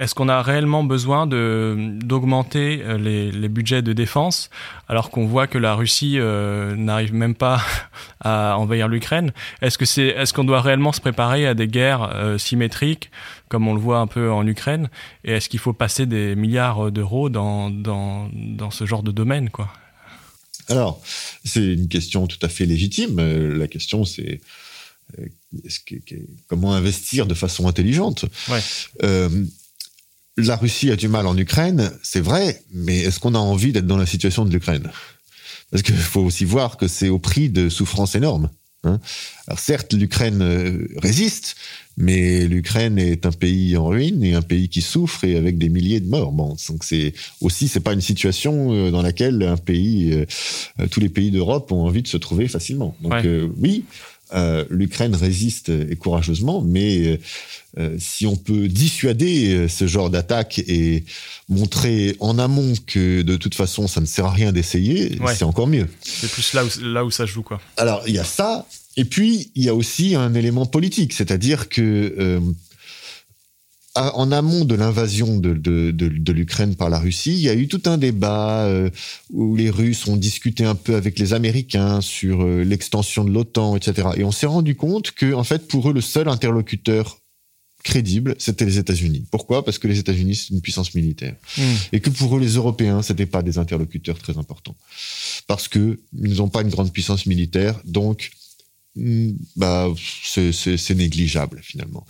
est-ce 0.00 0.14
qu'on 0.14 0.28
a 0.28 0.40
réellement 0.42 0.82
besoin 0.82 1.26
d'augmenter 1.26 2.82
les, 2.98 3.30
les, 3.30 3.48
budgets 3.48 3.82
de 3.82 3.92
défense 3.92 4.50
alors 4.88 5.10
qu'on 5.10 5.26
voit 5.26 5.46
que 5.46 5.58
la 5.58 5.74
Russie 5.74 6.18
n'arrive 6.18 7.14
même 7.14 7.34
pas 7.34 7.60
à 8.20 8.56
envahir 8.58 8.88
l'Ukraine? 8.88 9.32
Est-ce 9.60 9.78
que 9.78 9.84
c'est 9.84 10.08
est-ce 10.08 10.32
qu'on 10.32 10.44
doit 10.44 10.60
réellement 10.60 10.92
se 10.92 11.00
préparer 11.00 11.46
à 11.46 11.54
des 11.54 11.68
guerres 11.68 12.34
symétriques 12.38 13.10
comme 13.48 13.68
on 13.68 13.74
le 13.74 13.80
voit 13.80 13.98
un 13.98 14.06
peu 14.06 14.32
en 14.32 14.46
Ukraine? 14.46 14.88
Et 15.24 15.32
est-ce 15.32 15.48
qu'il 15.48 15.60
faut 15.60 15.72
passer 15.72 16.06
des 16.06 16.34
milliards 16.34 16.90
d'euros 16.90 17.28
dans, 17.28 17.70
dans, 17.70 18.28
dans 18.32 18.70
ce 18.70 18.86
genre 18.86 19.02
de 19.02 19.12
domaine 19.12 19.50
quoi? 19.50 19.68
Alors, 20.68 21.02
c'est 21.44 21.64
une 21.64 21.88
question 21.88 22.26
tout 22.26 22.38
à 22.42 22.48
fait 22.48 22.66
légitime. 22.66 23.18
Euh, 23.18 23.56
la 23.56 23.68
question, 23.68 24.04
c'est 24.04 24.40
euh, 25.18 25.26
comment 26.46 26.74
investir 26.74 27.26
de 27.26 27.34
façon 27.34 27.68
intelligente? 27.68 28.24
Euh, 29.02 29.28
la 30.36 30.56
Russie 30.56 30.90
a 30.90 30.96
du 30.96 31.08
mal 31.08 31.26
en 31.26 31.36
Ukraine, 31.36 31.92
c'est 32.02 32.20
vrai, 32.20 32.62
mais 32.72 32.98
est-ce 32.98 33.20
qu'on 33.20 33.34
a 33.34 33.38
envie 33.38 33.72
d'être 33.72 33.86
dans 33.86 33.96
la 33.96 34.06
situation 34.06 34.44
de 34.44 34.50
l'Ukraine? 34.50 34.90
Parce 35.70 35.82
qu'il 35.82 35.96
faut 35.96 36.22
aussi 36.22 36.44
voir 36.44 36.76
que 36.76 36.88
c'est 36.88 37.08
au 37.08 37.18
prix 37.18 37.50
de 37.50 37.68
souffrances 37.68 38.14
énormes. 38.14 38.50
Hein. 38.84 39.00
Alors 39.46 39.58
certes, 39.58 39.92
l'Ukraine 39.92 40.40
euh, 40.42 40.88
résiste, 40.96 41.56
mais 41.96 42.46
l'Ukraine 42.46 42.98
est 42.98 43.26
un 43.26 43.32
pays 43.32 43.76
en 43.76 43.86
ruine 43.86 44.22
et 44.24 44.34
un 44.34 44.42
pays 44.42 44.68
qui 44.68 44.82
souffre 44.82 45.24
et 45.24 45.36
avec 45.36 45.58
des 45.58 45.68
milliers 45.68 46.00
de 46.00 46.08
morts. 46.08 46.32
Bon, 46.32 46.56
donc 46.68 46.84
c'est 46.84 47.12
aussi 47.40 47.68
c'est 47.68 47.80
pas 47.80 47.92
une 47.92 48.00
situation 48.00 48.72
euh, 48.72 48.90
dans 48.90 49.02
laquelle 49.02 49.42
un 49.42 49.56
pays, 49.56 50.12
euh, 50.12 50.86
tous 50.90 51.00
les 51.00 51.08
pays 51.08 51.30
d'Europe 51.30 51.70
ont 51.72 51.84
envie 51.84 52.02
de 52.02 52.08
se 52.08 52.16
trouver 52.16 52.48
facilement. 52.48 52.96
Donc 53.00 53.26
oui, 53.58 53.84
l'Ukraine 54.70 55.14
résiste 55.14 55.68
et 55.68 55.96
courageusement, 55.96 56.60
mais 56.60 57.20
si 57.98 58.26
on 58.26 58.36
peut 58.36 58.68
dissuader 58.68 59.68
ce 59.68 59.86
genre 59.86 60.10
d'attaque 60.10 60.60
et 60.60 61.04
montrer 61.48 62.16
en 62.20 62.38
amont 62.38 62.74
que 62.86 63.22
de 63.22 63.36
toute 63.36 63.54
façon 63.54 63.88
ça 63.88 64.00
ne 64.00 64.06
sert 64.06 64.26
à 64.26 64.32
rien 64.32 64.52
d'essayer, 64.52 65.18
c'est 65.36 65.44
encore 65.44 65.66
mieux. 65.66 65.88
C'est 66.02 66.30
plus 66.30 66.52
là 66.54 66.64
où, 66.64 66.68
là 66.82 67.04
où 67.04 67.10
ça 67.10 67.26
joue 67.26 67.42
quoi. 67.42 67.60
Alors 67.76 68.02
il 68.06 68.14
y 68.14 68.18
a 68.18 68.24
ça, 68.24 68.66
et 68.96 69.04
puis 69.04 69.50
il 69.54 69.64
y 69.64 69.68
a 69.68 69.74
aussi 69.74 70.14
un 70.14 70.34
élément 70.34 70.66
politique, 70.66 71.12
c'est-à-dire 71.12 71.68
que 71.68 72.40
euh, 73.96 74.10
en 74.14 74.32
amont 74.32 74.64
de 74.64 74.74
l'invasion 74.74 75.36
de, 75.36 75.54
de, 75.54 75.92
de, 75.92 76.08
de 76.08 76.32
l'Ukraine 76.32 76.74
par 76.74 76.90
la 76.90 76.98
Russie, 76.98 77.32
il 77.32 77.40
y 77.40 77.48
a 77.48 77.54
eu 77.54 77.68
tout 77.68 77.82
un 77.86 77.96
débat 77.96 78.64
euh, 78.64 78.90
où 79.30 79.54
les 79.54 79.70
Russes 79.70 80.08
ont 80.08 80.16
discuté 80.16 80.64
un 80.64 80.74
peu 80.74 80.96
avec 80.96 81.16
les 81.18 81.32
Américains 81.32 82.00
sur 82.00 82.42
euh, 82.42 82.64
l'extension 82.64 83.24
de 83.24 83.30
l'OTAN, 83.30 83.76
etc. 83.76 84.08
Et 84.16 84.24
on 84.24 84.32
s'est 84.32 84.46
rendu 84.46 84.74
compte 84.74 85.12
que, 85.12 85.32
en 85.32 85.44
fait, 85.44 85.68
pour 85.68 85.88
eux, 85.88 85.92
le 85.92 86.00
seul 86.00 86.28
interlocuteur 86.28 87.18
crédible, 87.84 88.34
c'était 88.38 88.64
les 88.64 88.78
États-Unis. 88.78 89.26
Pourquoi? 89.30 89.64
Parce 89.64 89.78
que 89.78 89.86
les 89.86 90.00
États-Unis, 90.00 90.34
c'est 90.34 90.54
une 90.54 90.60
puissance 90.60 90.94
militaire. 90.94 91.36
Hmm. 91.56 91.62
Et 91.92 92.00
que 92.00 92.10
pour 92.10 92.36
eux, 92.36 92.40
les 92.40 92.54
Européens, 92.54 93.00
c'était 93.02 93.26
pas 93.26 93.42
des 93.42 93.58
interlocuteurs 93.58 94.18
très 94.18 94.38
importants. 94.38 94.74
Parce 95.46 95.68
que 95.68 96.00
ils 96.20 96.36
n'ont 96.38 96.48
pas 96.48 96.62
une 96.62 96.70
grande 96.70 96.92
puissance 96.92 97.26
militaire, 97.26 97.80
donc 97.84 98.32
bah, 98.96 99.88
c'est- 100.24 100.94
négligeable 100.94 101.60
finalement. 101.62 102.06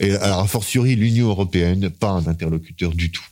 Et 0.00 0.12
alors, 0.12 0.40
a 0.40 0.46
fortiori, 0.46 0.94
l'Union 0.94 1.28
européenne, 1.28 1.90
pas 1.90 2.10
un 2.10 2.26
interlocuteur 2.26 2.94
du 2.94 3.10
tout. 3.10 3.24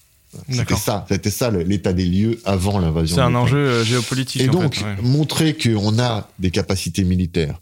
C'était 0.51 0.77
ça, 0.77 1.07
c'était 1.09 1.31
ça 1.31 1.51
l'état 1.51 1.93
des 1.93 2.05
lieux 2.05 2.41
avant 2.45 2.79
l'invasion. 2.79 3.17
C'est 3.17 3.23
un 3.23 3.35
enjeu 3.35 3.57
euh, 3.57 3.85
géopolitique. 3.85 4.43
Et 4.43 4.49
en 4.49 4.53
donc, 4.53 4.75
fait, 4.75 4.85
ouais. 4.85 4.97
montrer 5.03 5.57
qu'on 5.57 5.99
a 5.99 6.29
des 6.39 6.51
capacités 6.51 7.05
militaires, 7.05 7.59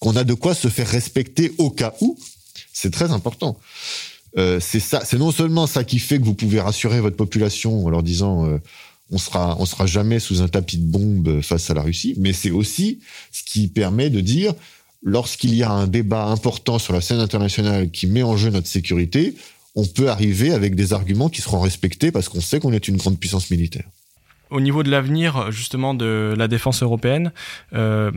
qu'on 0.00 0.16
a 0.16 0.24
de 0.24 0.34
quoi 0.34 0.54
se 0.54 0.68
faire 0.68 0.88
respecter 0.88 1.52
au 1.58 1.70
cas 1.70 1.94
où, 2.00 2.18
c'est 2.72 2.90
très 2.90 3.10
important. 3.10 3.58
Euh, 4.36 4.60
c'est 4.60 4.80
ça, 4.80 5.02
c'est 5.04 5.18
non 5.18 5.32
seulement 5.32 5.66
ça 5.66 5.82
qui 5.82 5.98
fait 5.98 6.18
que 6.18 6.24
vous 6.24 6.34
pouvez 6.34 6.60
rassurer 6.60 7.00
votre 7.00 7.16
population 7.16 7.86
en 7.86 7.90
leur 7.90 8.02
disant 8.02 8.46
euh, 8.46 8.58
on 9.10 9.18
sera, 9.18 9.56
on 9.58 9.66
sera 9.66 9.86
jamais 9.86 10.20
sous 10.20 10.40
un 10.42 10.48
tapis 10.48 10.78
de 10.78 10.86
bombes 10.86 11.40
face 11.40 11.70
à 11.70 11.74
la 11.74 11.82
Russie, 11.82 12.14
mais 12.18 12.32
c'est 12.32 12.50
aussi 12.50 13.00
ce 13.32 13.42
qui 13.42 13.66
permet 13.68 14.08
de 14.08 14.20
dire 14.20 14.54
lorsqu'il 15.02 15.54
y 15.54 15.62
a 15.62 15.70
un 15.70 15.86
débat 15.86 16.24
important 16.24 16.78
sur 16.78 16.92
la 16.92 17.00
scène 17.00 17.20
internationale 17.20 17.90
qui 17.90 18.06
met 18.06 18.22
en 18.22 18.36
jeu 18.36 18.50
notre 18.50 18.66
sécurité, 18.66 19.34
on 19.76 19.86
peut 19.86 20.10
arriver 20.10 20.52
avec 20.52 20.74
des 20.74 20.92
arguments 20.92 21.28
qui 21.28 21.42
seront 21.42 21.60
respectés 21.60 22.10
parce 22.10 22.28
qu'on 22.28 22.40
sait 22.40 22.60
qu'on 22.60 22.72
est 22.72 22.88
une 22.88 22.96
grande 22.96 23.18
puissance 23.18 23.50
militaire. 23.50 23.84
Au 24.50 24.60
niveau 24.60 24.82
de 24.82 24.90
l'avenir, 24.90 25.52
justement, 25.52 25.94
de 25.94 26.34
la 26.36 26.48
défense 26.48 26.82
européenne, 26.82 27.30
euh, 27.72 28.10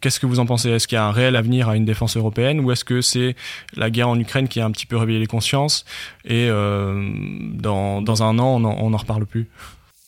qu'est-ce 0.00 0.18
que 0.18 0.26
vous 0.26 0.40
en 0.40 0.46
pensez? 0.46 0.70
Est-ce 0.70 0.88
qu'il 0.88 0.96
y 0.96 0.98
a 0.98 1.04
un 1.04 1.12
réel 1.12 1.36
avenir 1.36 1.68
à 1.68 1.76
une 1.76 1.84
défense 1.84 2.16
européenne 2.16 2.58
ou 2.58 2.72
est-ce 2.72 2.84
que 2.84 3.00
c'est 3.00 3.36
la 3.76 3.88
guerre 3.88 4.08
en 4.08 4.18
Ukraine 4.18 4.48
qui 4.48 4.58
a 4.58 4.64
un 4.64 4.72
petit 4.72 4.86
peu 4.86 4.96
réveillé 4.96 5.20
les 5.20 5.28
consciences 5.28 5.84
et 6.24 6.48
euh, 6.50 7.08
dans, 7.54 8.02
dans 8.02 8.24
un 8.24 8.40
an, 8.40 8.56
on 8.56 8.60
n'en 8.60 8.76
on 8.80 8.90
n'en 8.90 8.96
reparle 8.96 9.24
plus? 9.24 9.46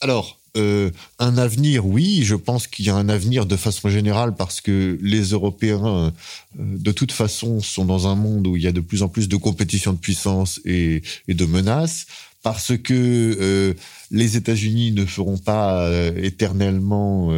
Alors, 0.01 0.40
euh, 0.57 0.91
un 1.19 1.37
avenir, 1.37 1.85
oui, 1.85 2.23
je 2.23 2.35
pense 2.35 2.67
qu'il 2.67 2.85
y 2.85 2.89
a 2.89 2.95
un 2.95 3.09
avenir 3.09 3.45
de 3.45 3.55
façon 3.55 3.89
générale 3.89 4.35
parce 4.35 4.59
que 4.61 4.97
les 5.01 5.21
Européens, 5.31 5.85
euh, 5.85 6.11
de 6.57 6.91
toute 6.91 7.11
façon, 7.11 7.61
sont 7.61 7.85
dans 7.85 8.07
un 8.07 8.15
monde 8.15 8.47
où 8.47 8.57
il 8.57 8.63
y 8.63 8.67
a 8.67 8.71
de 8.71 8.81
plus 8.81 9.01
en 9.03 9.07
plus 9.07 9.29
de 9.29 9.35
compétition 9.37 9.93
de 9.93 9.97
puissance 9.97 10.59
et, 10.65 11.01
et 11.27 11.33
de 11.33 11.45
menaces, 11.45 12.05
parce 12.43 12.75
que 12.75 12.93
euh, 13.39 13.73
les 14.09 14.35
États-Unis 14.35 14.91
ne 14.93 15.05
feront 15.05 15.37
pas 15.37 15.85
euh, 15.85 16.11
éternellement 16.21 17.31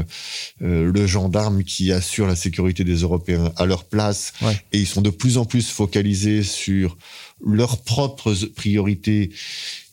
euh, 0.61 0.91
le 0.91 1.07
gendarme 1.07 1.63
qui 1.65 1.91
assure 1.91 2.25
la 2.25 2.37
sécurité 2.37 2.83
des 2.85 3.01
Européens 3.01 3.51
à 3.57 3.65
leur 3.65 3.83
place, 3.83 4.31
Ouais. 4.41 4.59
et 4.71 4.79
ils 4.79 4.87
sont 4.87 5.01
de 5.01 5.09
plus 5.09 5.37
en 5.37 5.45
plus 5.45 5.69
focalisés 5.69 6.41
sur 6.41 6.97
leurs 7.45 7.81
propres 7.83 8.33
priorités 8.55 9.31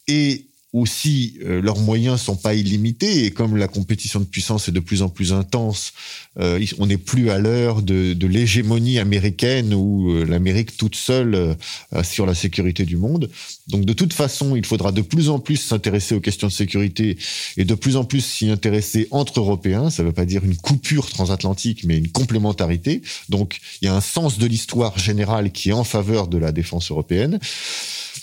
et 0.06 0.46
aussi 0.72 1.38
euh, 1.44 1.60
leurs 1.60 1.78
moyens 1.78 2.20
sont 2.20 2.36
pas 2.36 2.54
illimités 2.54 3.24
et 3.24 3.30
comme 3.32 3.56
la 3.56 3.68
compétition 3.68 4.20
de 4.20 4.24
puissance 4.24 4.68
est 4.68 4.72
de 4.72 4.80
plus 4.80 5.02
en 5.02 5.08
plus 5.08 5.32
intense, 5.32 5.92
euh, 6.38 6.64
on 6.78 6.86
n'est 6.86 6.96
plus 6.96 7.30
à 7.30 7.38
l'heure 7.38 7.82
de, 7.82 8.12
de 8.12 8.26
l'hégémonie 8.26 8.98
américaine 8.98 9.74
où 9.74 10.12
euh, 10.12 10.24
l'Amérique 10.24 10.76
toute 10.76 10.94
seule 10.94 11.34
euh, 11.34 11.54
assure 11.90 12.24
la 12.24 12.34
sécurité 12.34 12.84
du 12.84 12.96
monde. 12.96 13.30
Donc 13.68 13.84
de 13.84 13.92
toute 13.92 14.12
façon, 14.12 14.54
il 14.54 14.64
faudra 14.64 14.92
de 14.92 15.02
plus 15.02 15.28
en 15.28 15.40
plus 15.40 15.56
s'intéresser 15.56 16.14
aux 16.14 16.20
questions 16.20 16.46
de 16.46 16.52
sécurité 16.52 17.18
et 17.56 17.64
de 17.64 17.74
plus 17.74 17.96
en 17.96 18.04
plus 18.04 18.24
s'y 18.24 18.48
intéresser 18.48 19.08
entre 19.10 19.40
Européens. 19.40 19.90
Ça 19.90 20.02
ne 20.02 20.08
veut 20.08 20.14
pas 20.14 20.24
dire 20.24 20.44
une 20.44 20.56
coupure 20.56 21.10
transatlantique, 21.10 21.84
mais 21.84 21.98
une 21.98 22.10
complémentarité. 22.12 23.02
Donc 23.28 23.58
il 23.82 23.86
y 23.86 23.88
a 23.88 23.94
un 23.94 24.00
sens 24.00 24.38
de 24.38 24.46
l'histoire 24.46 24.98
générale 24.98 25.50
qui 25.50 25.70
est 25.70 25.74
en 25.74 25.84
faveur 25.84 26.28
de 26.28 26.38
la 26.38 26.52
défense 26.52 26.92
européenne. 26.92 27.40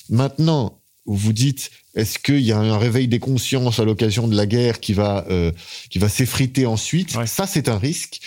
Maintenant, 0.09 0.79
vous 1.15 1.33
dites, 1.33 1.71
est-ce 1.95 2.19
qu'il 2.19 2.41
y 2.41 2.51
a 2.51 2.57
un 2.59 2.77
réveil 2.77 3.07
des 3.07 3.19
consciences 3.19 3.79
à 3.79 3.85
l'occasion 3.85 4.27
de 4.27 4.35
la 4.35 4.45
guerre 4.45 4.79
qui 4.81 4.93
va 4.93 5.25
euh, 5.29 5.51
qui 5.89 5.99
va 5.99 6.09
s'effriter 6.09 6.65
ensuite 6.65 7.15
Ouais. 7.15 7.25
Ça, 7.27 7.47
c'est 7.47 7.69
un 7.69 7.77
risque, 7.77 8.19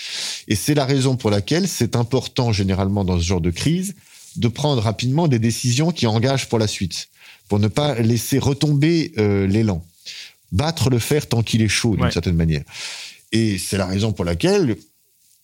et 0.49 0.57
c'est 0.57 0.75
la 0.75 0.87
raison 0.87 1.17
pour 1.17 1.31
laquelle 1.31 1.69
c'est 1.69 1.95
important 1.95 2.53
généralement 2.53 3.05
dans 3.05 3.19
ce 3.19 3.25
genre 3.25 3.41
de 3.41 3.51
crise 3.51 3.95
de 4.37 4.49
prendre 4.49 4.81
rapidement 4.83 5.29
des 5.29 5.39
décisions 5.39 5.91
qui 5.91 6.07
engagent 6.07 6.49
pour 6.49 6.59
la 6.59 6.67
suite, 6.69 7.09
pour 7.49 7.59
ne 7.59 7.69
pas 7.69 7.95
laisser 8.01 8.39
retomber 8.39 9.13
euh, 9.19 9.47
l'élan, 9.47 9.85
battre 10.53 10.89
le 10.89 10.99
fer 10.99 11.29
tant 11.29 11.43
qu'il 11.43 11.63
est 11.63 11.69
chaud 11.69 11.97
d'une 11.97 12.05
Ouais. 12.05 12.11
certaine 12.11 12.37
manière. 12.37 12.63
Et 13.33 13.59
c'est 13.59 13.77
la 13.77 13.87
raison 13.87 14.13
pour 14.13 14.25
laquelle 14.25 14.77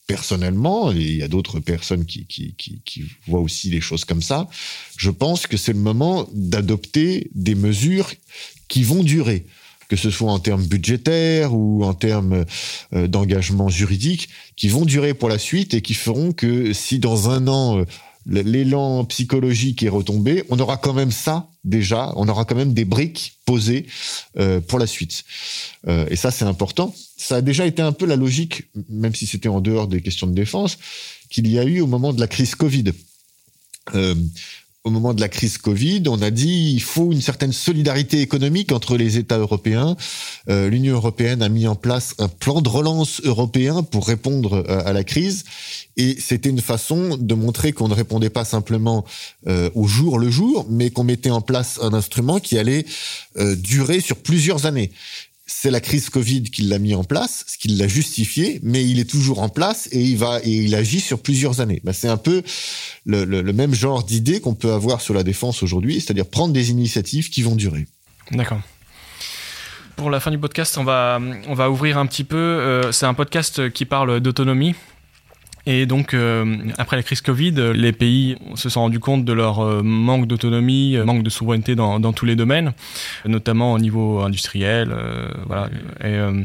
personnellement, 0.07 0.93
et 0.93 1.01
il 1.01 1.17
y 1.17 1.23
a 1.23 1.29
d'autres 1.29 1.61
personnes 1.61 2.05
qui, 2.05 2.27
voient 3.27 3.41
aussi 3.41 3.71
les 3.71 3.81
choses 3.81 4.05
comme 4.05 4.23
ça, 4.23 4.49
je 4.97 5.11
pense 5.11 5.47
que 5.47 5.57
c'est 5.57 5.73
le 5.73 5.79
moment 5.79 6.29
d'adopter 6.33 7.29
des 7.35 7.55
mesures 7.55 8.13
qui 8.69 8.83
vont 8.83 9.03
durer, 9.03 9.47
que 9.89 9.97
ce 9.97 10.11
soit 10.11 10.31
en 10.31 10.39
termes 10.39 10.65
budgétaires 10.65 11.55
ou 11.55 11.85
en 11.85 11.95
termes 11.95 12.45
euh, 12.93 13.07
d'engagement 13.07 13.69
juridique, 13.69 14.29
qui 14.57 14.69
vont 14.69 14.85
durer 14.85 15.15
pour 15.15 15.29
la 15.29 15.39
suite 15.39 15.75
et 15.75 15.83
qui 15.83 15.95
feront 15.95 16.33
que 16.33 16.73
si 16.73 16.99
dans 16.99 17.31
un 17.31 17.49
an, 17.49 17.79
euh, 17.79 17.85
l'élan 18.27 19.05
psychologique 19.05 19.83
est 19.83 19.89
retombé, 19.89 20.45
on 20.51 20.59
aura 20.59 20.77
quand 20.77 20.95
même 20.95 21.13
ça 21.13 21.49
déjà, 21.65 22.13
on 22.17 22.29
aura 22.29 22.45
quand 22.45 22.57
même 22.57 22.75
des 22.75 22.85
briques 22.85 23.39
posées 23.45 23.87
euh, 24.39 24.61
pour 24.61 24.79
la 24.79 24.87
suite. 24.87 25.25
Et 26.11 26.17
ça, 26.17 26.33
c'est 26.33 26.45
important. 26.45 26.93
Ça 27.27 27.35
a 27.35 27.43
déjà 27.43 27.67
été 27.67 27.83
un 27.83 27.91
peu 27.91 28.07
la 28.07 28.15
logique, 28.15 28.63
même 28.89 29.13
si 29.13 29.27
c'était 29.27 29.49
en 29.49 29.61
dehors 29.61 29.89
des 29.89 30.01
questions 30.01 30.29
de 30.29 30.33
défense, 30.33 30.79
qu'il 31.29 31.49
y 31.49 31.59
a 31.59 31.65
eu 31.65 31.81
au 31.81 31.89
moment 31.89 32.13
de 32.13 32.21
la 32.21 32.29
crise 32.29 32.55
Covid. 32.55 32.93
Euh, 33.97 34.15
au 34.85 34.91
moment 34.91 35.13
de 35.13 35.21
la 35.21 35.29
crise 35.29 35.59
Covid, 35.59 36.05
on 36.07 36.23
a 36.23 36.31
dit 36.31 36.75
il 36.75 36.83
faut 36.83 37.11
une 37.11 37.21
certaine 37.21 37.53
solidarité 37.53 38.21
économique 38.21 38.71
entre 38.71 38.97
les 38.97 39.19
États 39.19 39.39
européens. 39.39 39.97
Euh, 40.49 40.71
L'Union 40.71 40.95
européenne 40.95 41.43
a 41.43 41.49
mis 41.49 41.67
en 41.67 41.75
place 41.75 42.15
un 42.19 42.29
plan 42.29 42.61
de 42.61 42.69
relance 42.69 43.21
européen 43.25 43.83
pour 43.83 44.07
répondre 44.07 44.65
euh, 44.69 44.87
à 44.87 44.93
la 44.93 45.03
crise. 45.03 45.43
Et 45.97 46.17
c'était 46.21 46.51
une 46.51 46.61
façon 46.61 47.17
de 47.17 47.35
montrer 47.35 47.73
qu'on 47.73 47.89
ne 47.89 47.95
répondait 47.95 48.31
pas 48.31 48.45
simplement 48.45 49.05
au 49.75 49.87
jour 49.87 50.19
le 50.19 50.31
jour, 50.31 50.67
mais 50.69 50.91
qu'on 50.91 51.05
mettait 51.05 51.31
en 51.31 51.41
place 51.41 51.81
un 51.81 51.95
instrument 51.95 52.39
qui 52.39 52.59
allait 52.59 52.85
durer 53.57 54.01
sur 54.01 54.19
plusieurs 54.19 54.67
années. 54.67 54.93
C'est 55.47 55.71
la 55.71 55.81
crise 55.81 56.11
Covid 56.11 56.43
qui 56.43 56.63
l'a 56.63 56.81
mis 56.81 56.95
en 56.95 57.05
place, 57.05 57.45
ce 57.47 57.57
qui 57.57 57.69
l'a 57.69 57.87
justifié, 57.87 58.59
mais 58.65 58.85
il 58.85 58.99
est 58.99 59.09
toujours 59.09 59.41
en 59.41 59.49
place 59.49 59.89
et 59.93 60.03
il 60.03 60.17
va 60.17 60.41
et 60.43 60.51
il 60.51 60.75
agit 60.75 60.99
sur 60.99 61.23
plusieurs 61.23 61.61
années. 61.61 61.81
Ben, 61.85 61.93
c'est 61.93 62.09
un 62.09 62.17
peu 62.17 62.43
le, 63.05 63.53
même 63.53 63.73
genre 63.73 64.03
d'idée 64.03 64.41
qu'on 64.41 64.55
peut 64.55 64.73
avoir 64.73 65.01
sur 65.01 65.15
la 65.15 65.23
défense 65.23 65.63
aujourd'hui, 65.63 66.01
c'est-à-dire 66.01 66.27
prendre 66.27 66.53
des 66.53 66.71
initiatives 66.71 67.31
qui 67.31 67.43
vont 67.43 67.55
durer. 67.55 67.87
D'accord. 68.33 68.61
Pour 69.95 70.11
la 70.11 70.19
fin 70.19 70.33
du 70.33 70.39
podcast, 70.39 70.77
on 70.79 70.85
va, 70.85 71.21
on 71.47 71.55
va 71.55 71.71
ouvrir 71.71 71.97
un 71.97 72.07
petit 72.07 72.25
peu. 72.25 72.37
euh, 72.37 72.91
c'est 72.91 73.07
un 73.07 73.15
podcast 73.15 73.71
qui 73.71 73.85
parle 73.85 74.19
d'autonomie. 74.21 74.75
Et 75.69 75.85
donc, 75.87 76.15
euh, 76.15 76.57
après 76.79 76.97
la 76.97 77.03
crise 77.03 77.21
Covid, 77.21 77.73
les 77.75 77.93
pays 77.93 78.37
se 78.55 78.69
sont 78.69 78.83
rendus 78.83 79.01
compte 79.01 79.25
de 79.25 79.33
leur 79.33 79.59
euh, 79.61 79.83
manque 79.83 80.27
d'autonomie, 80.29 80.97
euh, 80.97 81.05
manque 81.05 81.25
de 81.25 81.31
souveraineté 81.31 81.75
dans, 81.75 81.99
dans 81.99 82.13
tous 82.13 82.25
les 82.25 82.37
domaines, 82.37 82.73
notamment 83.25 83.73
au 83.73 83.79
niveau 83.81 84.21
industriel. 84.21 84.93
euh, 84.93 85.29
voilà. 85.47 85.69
Et 86.01 86.07
euh, 86.07 86.43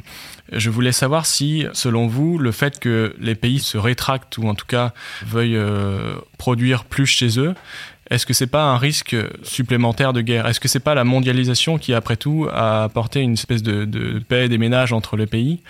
je 0.52 0.70
voulais 0.72 0.92
savoir 0.92 1.28
si, 1.28 1.66
selon 1.74 2.08
vous, 2.08 2.40
le 2.40 2.52
fait 2.52 2.80
que 2.80 3.16
les 3.20 3.36
pays 3.36 3.60
se 3.60 3.78
rétractent 3.78 4.38
ou 4.40 4.48
en 4.48 4.56
tout 4.56 4.66
cas 4.66 4.92
veuillent 5.26 5.56
euh, 5.56 6.16
produire 6.40 6.84
plus 6.86 7.06
chez 7.06 7.40
eux, 7.40 7.54
est-ce 8.12 8.26
que 8.26 8.34
c'est 8.34 8.46
pas 8.46 8.66
un 8.66 8.78
risque 8.78 9.16
supplémentaire 9.42 10.12
de 10.12 10.22
guerre? 10.22 10.46
Est-ce 10.46 10.60
que 10.60 10.68
c'est 10.68 10.82
pas 10.82 10.94
la 10.94 11.06
mondialisation 11.06 11.78
qui, 11.78 11.94
après 11.94 12.18
tout, 12.18 12.46
a 12.52 12.84
apporté 12.84 13.22
une 13.22 13.34
espèce 13.34 13.64
de, 13.64 13.86
de 13.86 14.20
paix 14.20 14.50
des 14.50 14.58
ménages 14.58 14.92
entre 14.92 15.16
les 15.16 15.26
pays? 15.26 15.62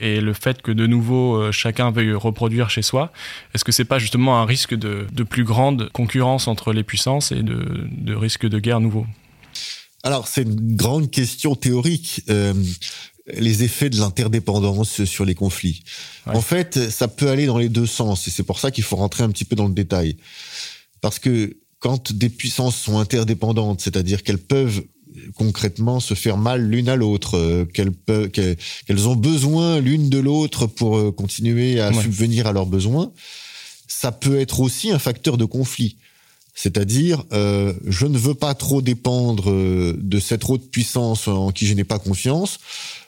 Et 0.00 0.20
le 0.20 0.32
fait 0.32 0.62
que 0.62 0.70
de 0.70 0.86
nouveau 0.86 1.36
euh, 1.36 1.52
chacun 1.52 1.90
veuille 1.90 2.14
reproduire 2.14 2.70
chez 2.70 2.82
soi 2.82 3.12
Est-ce 3.52 3.64
que 3.64 3.72
c'est 3.72 3.84
pas 3.84 3.98
justement 3.98 4.40
un 4.40 4.46
risque 4.46 4.74
de, 4.74 5.06
de 5.12 5.22
plus 5.24 5.42
grande 5.42 5.90
concurrence 5.92 6.46
entre 6.46 6.72
les 6.72 6.84
puissances 6.84 7.32
et 7.32 7.42
de, 7.42 7.88
de 7.90 8.14
risque 8.14 8.46
de 8.48 8.60
guerre 8.60 8.80
nouveau? 8.80 9.04
Alors, 10.04 10.28
c'est 10.28 10.42
une 10.42 10.76
grande 10.76 11.10
question 11.10 11.56
théorique. 11.56 12.22
euh, 12.30 12.54
les 13.34 13.62
effets 13.62 13.90
de 13.90 13.98
l'interdépendance 13.98 15.04
sur 15.04 15.24
les 15.24 15.34
conflits. 15.34 15.82
Ouais. 16.26 16.36
En 16.36 16.40
fait, 16.40 16.90
ça 16.90 17.08
peut 17.08 17.28
aller 17.28 17.44
dans 17.44 17.58
les 17.58 17.68
deux 17.68 17.84
sens, 17.84 18.26
et 18.26 18.30
c'est 18.30 18.42
pour 18.42 18.58
ça 18.58 18.70
qu'il 18.70 18.84
faut 18.84 18.96
rentrer 18.96 19.22
un 19.22 19.30
petit 19.30 19.44
peu 19.44 19.54
dans 19.54 19.68
le 19.68 19.74
détail. 19.74 20.16
Parce 21.00 21.18
que 21.18 21.56
quand 21.80 22.12
des 22.12 22.28
puissances 22.28 22.76
sont 22.76 22.98
interdépendantes, 22.98 23.80
c'est-à-dire 23.80 24.22
qu'elles 24.22 24.38
peuvent 24.38 24.82
concrètement 25.36 26.00
se 26.00 26.14
faire 26.14 26.36
mal 26.36 26.62
l'une 26.68 26.88
à 26.88 26.96
l'autre, 26.96 27.36
euh, 27.36 27.64
qu'elles 27.66 29.08
ont 29.08 29.16
besoin 29.16 29.80
l'une 29.80 30.08
de 30.10 30.18
l'autre 30.18 30.66
pour 30.66 30.96
euh, 30.96 31.12
continuer 31.12 31.80
à 31.80 31.90
Ouais. 31.90 32.02
subvenir 32.02 32.46
à 32.46 32.52
leurs 32.52 32.66
besoins, 32.66 33.12
ça 33.86 34.12
peut 34.12 34.38
être 34.38 34.60
aussi 34.60 34.90
un 34.90 34.98
facteur 34.98 35.36
de 35.36 35.44
conflit. 35.44 35.96
C'est-à-dire, 36.54 37.22
euh, 37.32 37.72
je 37.86 38.06
ne 38.06 38.18
veux 38.18 38.34
pas 38.34 38.54
trop 38.54 38.82
dépendre 38.82 39.52
de 39.96 40.18
cette 40.20 40.48
autre 40.50 40.68
puissance 40.68 41.28
en 41.28 41.52
qui 41.52 41.66
je 41.66 41.74
n'ai 41.74 41.84
pas 41.84 42.00
confiance, 42.00 42.58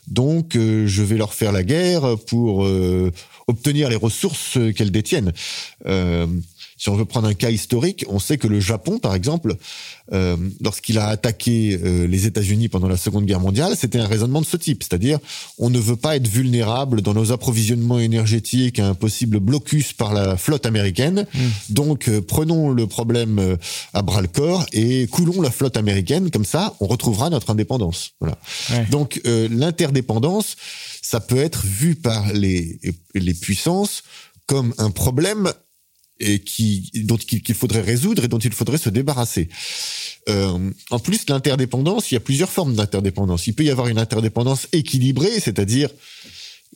donc 0.06 0.54
euh, 0.54 0.86
je 0.86 1.02
vais 1.02 1.16
leur 1.16 1.34
faire 1.34 1.50
la 1.50 1.64
guerre 1.64 2.16
pour 2.28 2.64
euh, 2.64 3.10
obtenir 3.48 3.88
les 3.88 3.96
ressources 3.96 4.56
qu'elles 4.76 4.92
détiennent. 4.92 5.32
Si 6.80 6.88
on 6.88 6.96
veut 6.96 7.04
prendre 7.04 7.28
un 7.28 7.34
cas 7.34 7.50
historique, 7.50 8.06
on 8.08 8.18
sait 8.18 8.38
que 8.38 8.46
le 8.46 8.58
Japon, 8.58 8.98
par 8.98 9.14
exemple, 9.14 9.54
euh, 10.14 10.34
lorsqu'il 10.62 10.98
a 10.98 11.08
attaqué 11.08 11.78
euh, 11.84 12.06
les 12.06 12.24
États-Unis 12.24 12.70
pendant 12.70 12.88
la 12.88 12.96
Seconde 12.96 13.26
Guerre 13.26 13.38
mondiale, 13.38 13.74
c'était 13.76 13.98
un 13.98 14.06
raisonnement 14.06 14.40
de 14.40 14.46
ce 14.46 14.56
type, 14.56 14.82
c'est-à-dire 14.82 15.18
on 15.58 15.68
ne 15.68 15.78
veut 15.78 15.96
pas 15.96 16.16
être 16.16 16.26
vulnérable 16.26 17.02
dans 17.02 17.12
nos 17.12 17.32
approvisionnements 17.32 17.98
énergétiques 17.98 18.78
à 18.78 18.88
un 18.88 18.94
possible 18.94 19.40
blocus 19.40 19.92
par 19.92 20.14
la 20.14 20.38
flotte 20.38 20.64
américaine. 20.64 21.26
Mm. 21.34 21.38
Donc 21.68 22.08
euh, 22.08 22.22
prenons 22.22 22.70
le 22.70 22.86
problème 22.86 23.38
euh, 23.38 23.56
à 23.92 24.00
bras 24.00 24.22
le 24.22 24.28
corps 24.28 24.64
et 24.72 25.06
coulons 25.08 25.42
la 25.42 25.50
flotte 25.50 25.76
américaine, 25.76 26.30
comme 26.30 26.46
ça 26.46 26.74
on 26.80 26.86
retrouvera 26.86 27.28
notre 27.28 27.50
indépendance. 27.50 28.12
Voilà. 28.20 28.38
Ouais. 28.70 28.86
Donc 28.90 29.20
euh, 29.26 29.48
l'interdépendance, 29.50 30.56
ça 31.02 31.20
peut 31.20 31.36
être 31.36 31.66
vu 31.66 31.94
par 31.94 32.32
les, 32.32 32.80
les 33.14 33.34
puissances 33.34 34.02
comme 34.46 34.72
un 34.78 34.90
problème 34.90 35.52
et 36.20 36.38
qui 36.38 36.90
dont 37.04 37.16
qu'il 37.16 37.42
qu'il 37.42 37.54
faudrait 37.54 37.80
résoudre 37.80 38.24
et 38.24 38.28
dont 38.28 38.38
il 38.38 38.52
faudrait 38.52 38.78
se 38.78 38.90
débarrasser. 38.90 39.48
Euh, 40.28 40.70
en 40.90 40.98
plus, 40.98 41.28
l'interdépendance, 41.28 42.10
il 42.10 42.14
y 42.14 42.16
a 42.16 42.20
plusieurs 42.20 42.50
formes 42.50 42.74
d'interdépendance. 42.74 43.46
Il 43.46 43.54
peut 43.54 43.64
y 43.64 43.70
avoir 43.70 43.88
une 43.88 43.98
interdépendance 43.98 44.68
équilibrée, 44.72 45.40
c'est-à-dire 45.40 45.90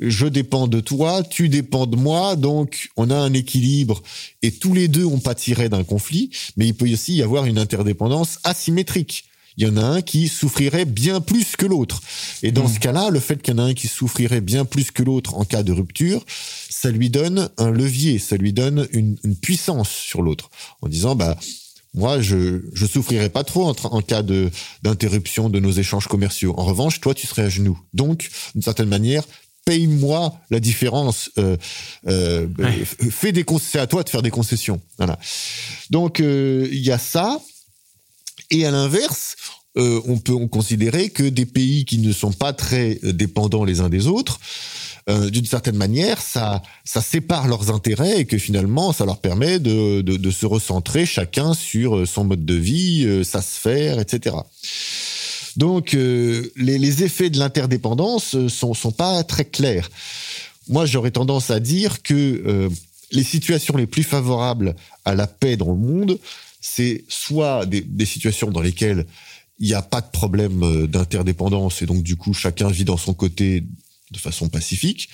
je 0.01 0.27
dépends 0.27 0.67
de 0.67 0.81
toi, 0.81 1.23
tu 1.23 1.49
dépends 1.49 1.87
de 1.87 1.97
moi, 1.97 2.35
donc 2.35 2.89
on 2.97 3.11
a 3.11 3.17
un 3.17 3.33
équilibre 3.33 4.03
et 4.43 4.51
tous 4.51 4.75
les 4.75 4.89
deux 4.89 5.05
on 5.05 5.21
pâtirait 5.21 5.69
d'un 5.69 5.85
conflit, 5.85 6.31
mais 6.57 6.67
il 6.67 6.75
peut 6.75 6.91
aussi 6.91 7.15
y 7.15 7.23
avoir 7.23 7.45
une 7.45 7.59
interdépendance 7.59 8.39
asymétrique. 8.43 9.27
Il 9.57 9.67
y 9.67 9.71
en 9.71 9.77
a 9.77 9.83
un 9.83 10.03
qui 10.03 10.29
souffrirait 10.29 10.85
bien 10.85 11.21
plus 11.21 11.57
que 11.57 11.67
l'autre. 11.67 12.01
Et 12.43 12.53
dans 12.53 12.69
ce 12.69 12.79
cas-là, 12.81 13.11
le 13.11 13.21
fait 13.21 13.41
qu'il 13.41 13.55
y 13.55 13.57
en 13.57 13.63
a 13.63 13.67
un 13.67 13.75
qui 13.75 13.89
souffrirait 13.89 14.41
bien 14.41 14.65
plus 14.65 14.91
que 14.91 15.03
l'autre 15.03 15.35
en 15.35 15.45
cas 15.45 15.63
de 15.63 15.73
rupture, 15.73 16.25
ça 16.69 16.91
lui 16.91 17.11
donne 17.11 17.49
un 17.57 17.71
levier, 17.71 18.19
ça 18.19 18.37
lui 18.37 18.53
donne 18.53 18.89
une, 18.93 19.17
une 19.23 19.37
puissance 19.37 19.91
sur 19.91 20.23
l'autre, 20.23 20.51
en 20.83 20.89
disant 20.89 21.15
bah 21.15 21.37
moi 21.95 22.21
je 22.21 22.63
je 22.73 22.87
souffrirais 22.87 23.31
pas 23.31 23.45
trop 23.45 23.69
en, 23.69 24.03
cas 24.03 24.23
de 24.23 24.51
d'interruption 24.83 25.49
de 25.49 25.61
nos 25.61 25.71
échanges 25.71 26.09
commerciaux. 26.09 26.55
En 26.57 26.65
revanche, 26.65 27.01
toi 27.01 27.15
tu 27.15 27.27
serais 27.27 27.43
à 27.43 27.49
genoux. 27.49 27.79
Donc 27.95 28.29
d'une 28.55 28.63
certaine 28.63 28.89
manière 28.89 29.25
paye-moi 29.65 30.35
la 30.51 30.61
différence. 30.61 31.31
Euh, 31.39 31.57
euh, 32.09 32.47
Ouais. 32.59 32.85
Fais 32.85 33.33
des 33.33 33.45
c'est 33.61 33.79
à 33.79 33.87
toi 33.87 34.03
de 34.03 34.09
faire 34.09 34.23
des 34.23 34.31
concessions. 34.31 34.81
Voilà. 34.99 35.19
Donc 35.91 36.21
euh, 36.21 36.69
il 36.71 36.81
y 36.81 36.91
a 36.91 36.99
ça. 36.99 37.41
Et 38.51 38.67
à 38.67 38.71
l'inverse, 38.71 39.37
euh, 39.77 40.01
on 40.07 40.19
peut 40.19 40.37
considérer 40.47 41.11
que 41.11 41.25
des 41.25 41.47
pays 41.47 41.85
qui 41.85 41.99
ne 41.99 42.13
sont 42.13 42.33
pas 42.33 42.53
très 42.53 42.99
euh, 43.03 43.13
dépendants 43.13 43.65
les 43.65 43.81
uns 43.81 43.89
des 43.89 44.07
autres, 44.07 44.39
euh, 45.11 45.29
d'une 45.31 45.45
certaine 45.45 45.77
manière, 45.77 46.23
ça, 46.23 46.63
sépare 46.85 47.49
leurs 47.49 47.71
intérêts 47.71 48.21
et 48.21 48.25
que 48.25 48.39
finalement, 48.39 48.93
ça 48.93 49.05
leur 49.05 49.19
permet 49.19 49.59
de, 49.59 50.31
se 50.31 50.47
recentrer 50.47 51.05
chacun 51.05 51.55
sur 51.55 52.07
son 52.07 52.25
mode 52.25 52.45
de 52.45 52.55
vie, 52.55 53.05
euh, 53.05 53.25
sa 53.25 53.43
sphère, 53.43 53.99
etc. 53.99 54.37
Donc, 55.57 55.93
les, 55.93 57.05
effets 57.05 57.31
de 57.31 57.39
l'interdépendance 57.39 58.49
sont, 58.49 58.75
sont 58.75 58.91
pas 58.91 59.23
très 59.23 59.45
clairs. 59.45 59.89
Moi, 60.69 60.85
j'aurais 60.85 61.13
tendance 61.13 61.51
à 61.51 61.61
dire 61.61 62.03
que 62.03 62.69
les 63.13 63.23
situations 63.23 63.77
les 63.77 63.87
plus 63.87 64.03
favorables 64.03 64.75
à 65.05 65.15
la 65.15 65.29
paix 65.29 65.57
dans 65.57 65.69
le 65.69 65.77
monde, 65.77 66.19
c'est 66.67 67.05
soit 67.09 67.67
des, 67.67 68.07
situations 68.07 68.51
dans 68.51 68.63
lesquelles 68.63 69.05
il 69.59 69.69
n'y 69.69 69.75
a 69.75 69.83
pas 69.83 70.01
de 70.01 70.11
problème 70.11 70.63
euh, 70.63 70.87
d'interdépendance 70.87 71.83
et 71.83 71.87
donc 71.87 72.03
du 72.03 72.17
coup 72.17 72.33
chacun 72.33 72.69
vit 72.69 72.85
dans 72.85 72.97
son 72.97 73.13
côté 73.13 73.65
de 74.11 74.19
façon 74.19 74.49
pacifique, 74.49 75.11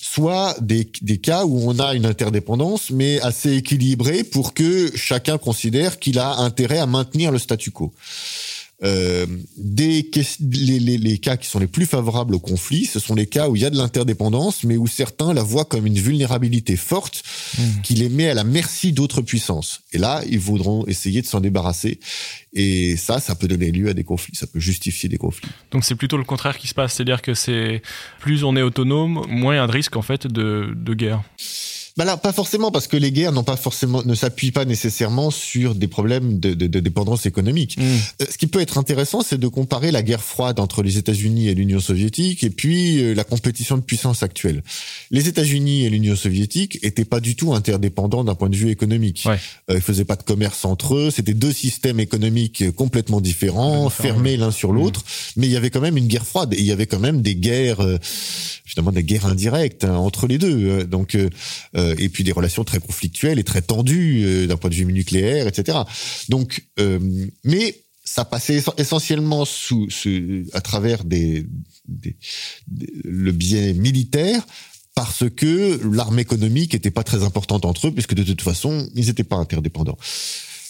soit 0.00 0.56
des, 0.62 0.90
des 1.02 1.18
cas 1.18 1.44
où 1.44 1.68
on 1.68 1.78
a 1.78 1.94
une 1.94 2.06
interdépendance 2.06 2.88
mais 2.88 3.20
assez 3.20 3.54
équilibrée 3.54 4.24
pour 4.24 4.54
que 4.54 4.90
chacun 4.96 5.36
considère 5.36 5.98
qu'il 5.98 6.18
a 6.18 6.36
intérêt 6.38 6.78
à 6.78 6.86
maintenir 6.86 7.30
le 7.30 7.38
statu 7.38 7.70
quo. 7.70 7.92
Euh, 8.82 9.26
des, 9.56 10.10
les, 10.40 10.78
les, 10.80 10.98
les 10.98 11.18
cas 11.18 11.36
qui 11.36 11.48
sont 11.48 11.58
les 11.58 11.68
plus 11.68 11.86
favorables 11.86 12.34
au 12.34 12.40
conflit, 12.40 12.84
ce 12.86 12.98
sont 12.98 13.14
les 13.14 13.26
cas 13.26 13.48
où 13.48 13.56
il 13.56 13.62
y 13.62 13.64
a 13.64 13.70
de 13.70 13.76
l'interdépendance, 13.76 14.64
mais 14.64 14.76
où 14.76 14.86
certains 14.86 15.32
la 15.32 15.42
voient 15.42 15.64
comme 15.64 15.86
une 15.86 15.98
vulnérabilité 15.98 16.76
forte 16.76 17.22
qui 17.82 17.94
les 17.94 18.08
met 18.08 18.28
à 18.28 18.34
la 18.34 18.44
merci 18.44 18.92
d'autres 18.92 19.22
puissances. 19.22 19.80
Et 19.92 19.98
là, 19.98 20.22
ils 20.28 20.40
voudront 20.40 20.86
essayer 20.86 21.22
de 21.22 21.26
s'en 21.26 21.40
débarrasser. 21.40 22.00
Et 22.52 22.96
ça, 22.96 23.20
ça 23.20 23.34
peut 23.34 23.48
donner 23.48 23.70
lieu 23.70 23.88
à 23.88 23.94
des 23.94 24.04
conflits, 24.04 24.34
ça 24.34 24.46
peut 24.46 24.60
justifier 24.60 25.08
des 25.08 25.18
conflits. 25.18 25.48
Donc 25.70 25.84
c'est 25.84 25.94
plutôt 25.94 26.16
le 26.16 26.24
contraire 26.24 26.58
qui 26.58 26.68
se 26.68 26.74
passe, 26.74 26.94
c'est-à-dire 26.94 27.22
que 27.22 27.34
c'est 27.34 27.80
plus 28.20 28.44
on 28.44 28.56
est 28.56 28.62
autonome, 28.62 29.24
moins 29.28 29.54
il 29.54 29.58
y 29.58 29.60
a 29.60 29.66
de 29.66 29.72
risque 29.72 29.96
en 29.96 30.02
fait 30.02 30.26
de, 30.26 30.72
de 30.76 30.94
guerre. 30.94 31.22
Bah 31.96 32.04
là, 32.04 32.16
pas 32.16 32.32
forcément, 32.32 32.72
parce 32.72 32.88
que 32.88 32.96
les 32.96 33.12
guerres 33.12 33.30
n'ont 33.30 33.44
pas 33.44 33.56
forcément, 33.56 34.02
ne 34.04 34.16
s'appuient 34.16 34.50
pas 34.50 34.64
nécessairement 34.64 35.30
sur 35.30 35.76
des 35.76 35.86
problèmes 35.86 36.40
de, 36.40 36.52
de, 36.52 36.66
de 36.66 36.80
dépendance 36.80 37.24
économique. 37.24 37.76
Euh, 37.78 38.26
Ce 38.28 38.36
qui 38.36 38.48
peut 38.48 38.60
être 38.60 38.78
intéressant, 38.78 39.22
c'est 39.22 39.38
de 39.38 39.46
comparer 39.46 39.92
la 39.92 40.02
guerre 40.02 40.22
froide 40.22 40.58
entre 40.58 40.82
les 40.82 40.98
États-Unis 40.98 41.46
et 41.48 41.54
l'Union 41.54 41.78
soviétique, 41.78 42.42
et 42.42 42.50
puis 42.50 43.00
euh, 43.00 43.14
la 43.14 43.22
compétition 43.22 43.76
de 43.76 43.82
puissance 43.82 44.24
actuelle. 44.24 44.64
Les 45.12 45.28
États-Unis 45.28 45.84
et 45.84 45.90
l'Union 45.90 46.16
soviétique 46.16 46.80
étaient 46.82 47.04
pas 47.04 47.20
du 47.20 47.36
tout 47.36 47.54
interdépendants 47.54 48.24
d'un 48.24 48.34
point 48.34 48.50
de 48.50 48.56
vue 48.56 48.70
économique. 48.70 49.22
Ouais. 49.26 49.38
Euh, 49.70 49.76
ils 49.76 49.80
faisaient 49.80 50.04
pas 50.04 50.16
de 50.16 50.24
commerce 50.24 50.64
entre 50.64 50.96
eux. 50.96 51.10
C'était 51.12 51.32
deux 51.34 51.52
systèmes 51.52 52.00
économiques 52.00 52.72
complètement 52.72 53.20
différents, 53.20 53.88
fermés 53.88 54.36
l'un 54.36 54.50
sur 54.50 54.72
l'autre. 54.72 55.04
Mais 55.36 55.46
il 55.46 55.52
y 55.52 55.56
avait 55.56 55.70
quand 55.70 55.80
même 55.80 55.96
une 55.96 56.08
guerre 56.08 56.26
froide. 56.26 56.54
Et 56.54 56.58
il 56.58 56.66
y 56.66 56.72
avait 56.72 56.86
quand 56.86 56.98
même 56.98 57.22
des 57.22 57.36
guerres, 57.36 57.86
finalement 58.64 58.90
des 58.90 59.04
guerres 59.04 59.26
indirectes 59.26 59.84
hein, 59.84 59.94
entre 59.94 60.26
les 60.26 60.38
deux. 60.38 60.84
Donc, 60.84 61.14
euh, 61.14 61.30
euh, 61.84 61.94
et 61.98 62.08
puis 62.08 62.24
des 62.24 62.32
relations 62.32 62.64
très 62.64 62.80
conflictuelles 62.80 63.38
et 63.38 63.44
très 63.44 63.62
tendues 63.62 64.24
euh, 64.24 64.46
d'un 64.46 64.56
point 64.56 64.70
de 64.70 64.74
vue 64.74 64.84
nucléaire, 64.86 65.46
etc. 65.46 65.78
Donc, 66.28 66.64
euh, 66.80 66.98
mais 67.44 67.76
ça 68.04 68.24
passait 68.24 68.58
essen- 68.58 68.74
essentiellement 68.78 69.44
à 70.52 70.60
travers 70.60 71.02
le 73.04 73.32
biais 73.32 73.72
militaire 73.74 74.46
parce 74.94 75.24
que 75.28 75.80
l'arme 75.92 76.18
économique 76.18 76.74
était 76.74 76.90
pas 76.90 77.02
très 77.02 77.24
importante 77.24 77.64
entre 77.64 77.88
eux, 77.88 77.92
puisque 77.92 78.14
de 78.14 78.22
toute 78.22 78.42
façon, 78.42 78.88
ils 78.94 79.06
n'étaient 79.06 79.24
pas 79.24 79.36
interdépendants. 79.36 79.98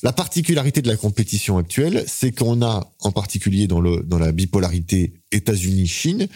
La 0.02 0.12
particularité 0.12 0.82
de 0.82 0.88
la 0.88 0.96
compétition 0.96 1.58
actuelle, 1.58 2.04
c'est 2.06 2.32
qu'on 2.32 2.62
a, 2.62 2.94
en 3.00 3.12
particulier 3.12 3.66
dans 3.66 3.80
la 3.80 4.32
bipolarité 4.32 5.14
États-Unis-Chine, 5.32 6.28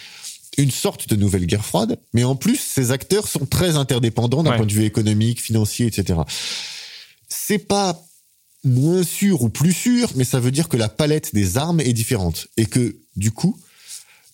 une 0.59 0.71
sorte 0.71 1.09
de 1.09 1.17
nouvelle 1.17 1.47
guerre 1.47 1.65
froide, 1.65 1.99
mais 2.13 2.25
en 2.25 2.37
plus, 2.37 2.57
ces 2.61 2.91
acteurs 2.91 3.29
sont 3.29 3.47
très 3.47 3.77
interdépendants 3.77 4.43
d'un 4.43 4.51
Ouais. 4.51 4.57
point 4.59 4.67
de 4.67 4.73
vue 4.73 4.85
économique, 4.85 5.41
financier, 5.41 5.87
etc. 5.87 6.21
C'est 7.29 7.59
pas 7.67 8.01
moins 8.65 9.03
sûr 9.05 9.43
ou 9.43 9.49
plus 9.49 9.73
sûr, 9.73 10.11
mais 10.17 10.25
ça 10.25 10.41
veut 10.41 10.51
dire 10.51 10.69
que 10.69 10.77
la 10.77 10.89
palette 10.89 11.35
des 11.35 11.57
armes 11.57 11.81
est 11.81 11.93
différente 11.93 12.49
et 12.57 12.67
que, 12.67 12.97
du 13.17 13.31
coup, 13.31 13.59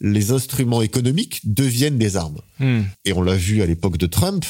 les 0.00 0.32
instruments 0.32 0.82
économiques 0.82 1.40
deviennent 1.44 1.98
des 1.98 2.16
armes. 2.16 2.40
Hmm. 2.58 2.82
Et 3.04 3.12
on 3.12 3.22
l'a 3.22 3.36
vu 3.36 3.62
à 3.62 3.66
l'époque 3.66 3.96
de 3.98 4.06
Trump, 4.06 4.44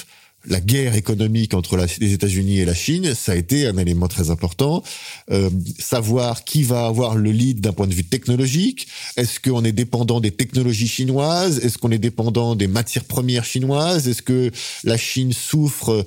la 0.46 0.61
guerre 0.61 0.94
économique 0.94 1.54
entre 1.54 1.76
les 1.76 2.12
États-Unis 2.12 2.59
et 2.59 2.64
la 2.64 2.74
Chine, 2.74 3.14
ça 3.14 3.33
a 3.33 3.35
été 3.35 3.66
un 3.66 3.76
élément 3.78 4.09
très 4.09 4.30
important. 4.30 4.83
Euh, 5.30 5.50
savoir 5.78 6.44
qui 6.44 6.62
va 6.62 6.87
avoir 6.87 7.14
le 7.16 7.30
lead 7.30 7.61
d'un 7.61 7.72
point 7.72 7.87
de 7.87 7.94
vue 7.94 8.04
technologique. 8.04 8.87
Est-ce 9.16 9.40
qu'on 9.40 9.64
est 9.64 9.72
dépendant 9.72 10.20
des 10.20 10.30
technologies 10.30 10.88
chinoises? 10.88 11.59
Est-ce 11.59 11.78
qu'on 11.78 11.90
est 11.90 11.98
dépendant 11.98 12.54
des 12.54 12.66
matières 12.66 13.04
premières 13.04 13.44
chinoises? 13.44 14.09
Est-ce 14.09 14.22
que 14.22 14.50
la 14.85 14.96
Chine 14.96 15.33
souffre 15.33 16.04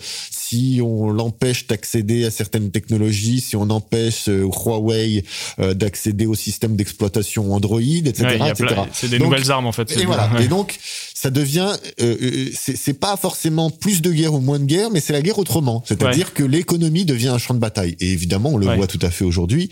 si 0.49 0.79
on 0.83 1.09
l'empêche 1.09 1.67
d'accéder 1.67 2.25
à 2.25 2.31
certaines 2.31 2.71
technologies, 2.71 3.41
si 3.41 3.55
on 3.55 3.69
empêche 3.69 4.29
euh, 4.29 4.43
Huawei 4.45 5.23
euh, 5.59 5.73
d'accéder 5.73 6.25
au 6.25 6.35
système 6.35 6.75
d'exploitation 6.75 7.53
Android, 7.53 7.81
etc. 7.81 8.23
Ouais, 8.39 8.53
c'est 8.93 9.09
des 9.09 9.17
Donc, 9.19 9.29
nouvelles 9.31 9.51
armes 9.51 9.65
en 9.67 9.71
fait. 9.71 9.91
et 9.91 9.95
des- 9.95 10.05
voilà. 10.05 10.31
ouais. 10.33 10.45
Et 10.45 10.47
donc, 10.47 10.77
ça 11.13 11.29
devient, 11.29 11.71
euh, 12.01 12.15
euh, 12.21 12.49
c'est 12.53 12.93
pas 12.99 13.17
forcément 13.17 13.69
plus 13.69 14.01
de 14.01 14.11
guerre 14.11 14.33
ou 14.33 14.39
moins 14.39 14.59
de 14.59 14.65
guerre, 14.65 14.89
mais 14.91 14.99
c'est 14.99 15.13
la 15.13 15.21
guerre 15.21 15.39
autrement. 15.39 15.83
C'est-à-dire 15.85 16.33
que 16.33 16.43
l'économie 16.43 17.05
devient 17.05 17.29
un 17.29 17.37
champ 17.37 17.53
de 17.53 17.59
bataille. 17.59 17.95
Et 17.99 18.11
évidemment, 18.11 18.51
on 18.51 18.57
le 18.57 18.67
voit 18.67 18.87
tout 18.87 18.99
à 19.01 19.09
fait 19.11 19.25
aujourd'hui 19.25 19.69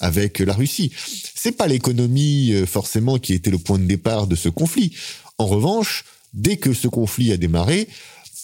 avec 0.00 0.38
la 0.40 0.54
Russie. 0.54 0.90
C'est 1.34 1.52
pas 1.52 1.66
l'économie 1.66 2.52
forcément 2.66 3.18
qui 3.18 3.32
était 3.34 3.50
le 3.50 3.58
point 3.58 3.78
de 3.78 3.84
départ 3.84 4.26
de 4.26 4.34
ce 4.34 4.48
conflit. 4.48 4.92
En 5.38 5.46
revanche, 5.46 6.04
dès 6.34 6.56
que 6.56 6.72
ce 6.74 6.88
conflit 6.88 7.32
a 7.32 7.36
démarré, 7.36 7.88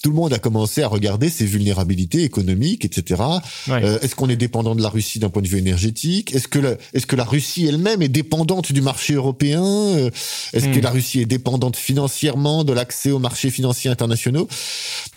tout 0.03 0.11
le 0.11 0.17
monde 0.17 0.33
a 0.33 0.39
commencé 0.39 0.83
à 0.83 0.89
regarder 0.89 1.31
ses 1.31 1.47
vulnérabilités 1.47 2.25
économiques, 2.25 2.85
etc. 2.85 3.23
Ouais. 3.69 3.85
Euh, 3.85 3.99
est-ce 4.01 4.17
qu'on 4.17 4.29
est 4.29 4.37
dépendant 4.37 4.75
de 4.75 4.83
la 4.83 4.89
Russie 4.89 5.21
d'un 5.21 5.29
point 5.31 5.43
de 5.43 5.47
vue 5.49 5.59
énergétique? 5.59 6.35
Est-ce 6.35 6.49
que 6.49 6.59
la, 6.59 6.75
est-ce 6.93 7.07
que 7.07 7.15
la 7.15 7.25
Russie 7.25 7.67
elle-même 7.67 8.03
est 8.03 8.09
dépendante 8.09 8.73
du 8.73 8.81
marché 8.83 9.15
européen? 9.15 9.63
Euh, 9.65 10.11
Est-ce 10.53 10.67
Hmm. 10.67 10.73
que 10.73 10.81
la 10.81 10.91
Russie 10.91 11.21
est 11.21 11.27
dépendante 11.27 11.77
financièrement 11.77 12.65
de 12.65 12.73
l'accès 12.73 13.13
aux 13.13 13.21
marchés 13.21 13.51
financiers 13.51 13.91
internationaux? 13.91 14.49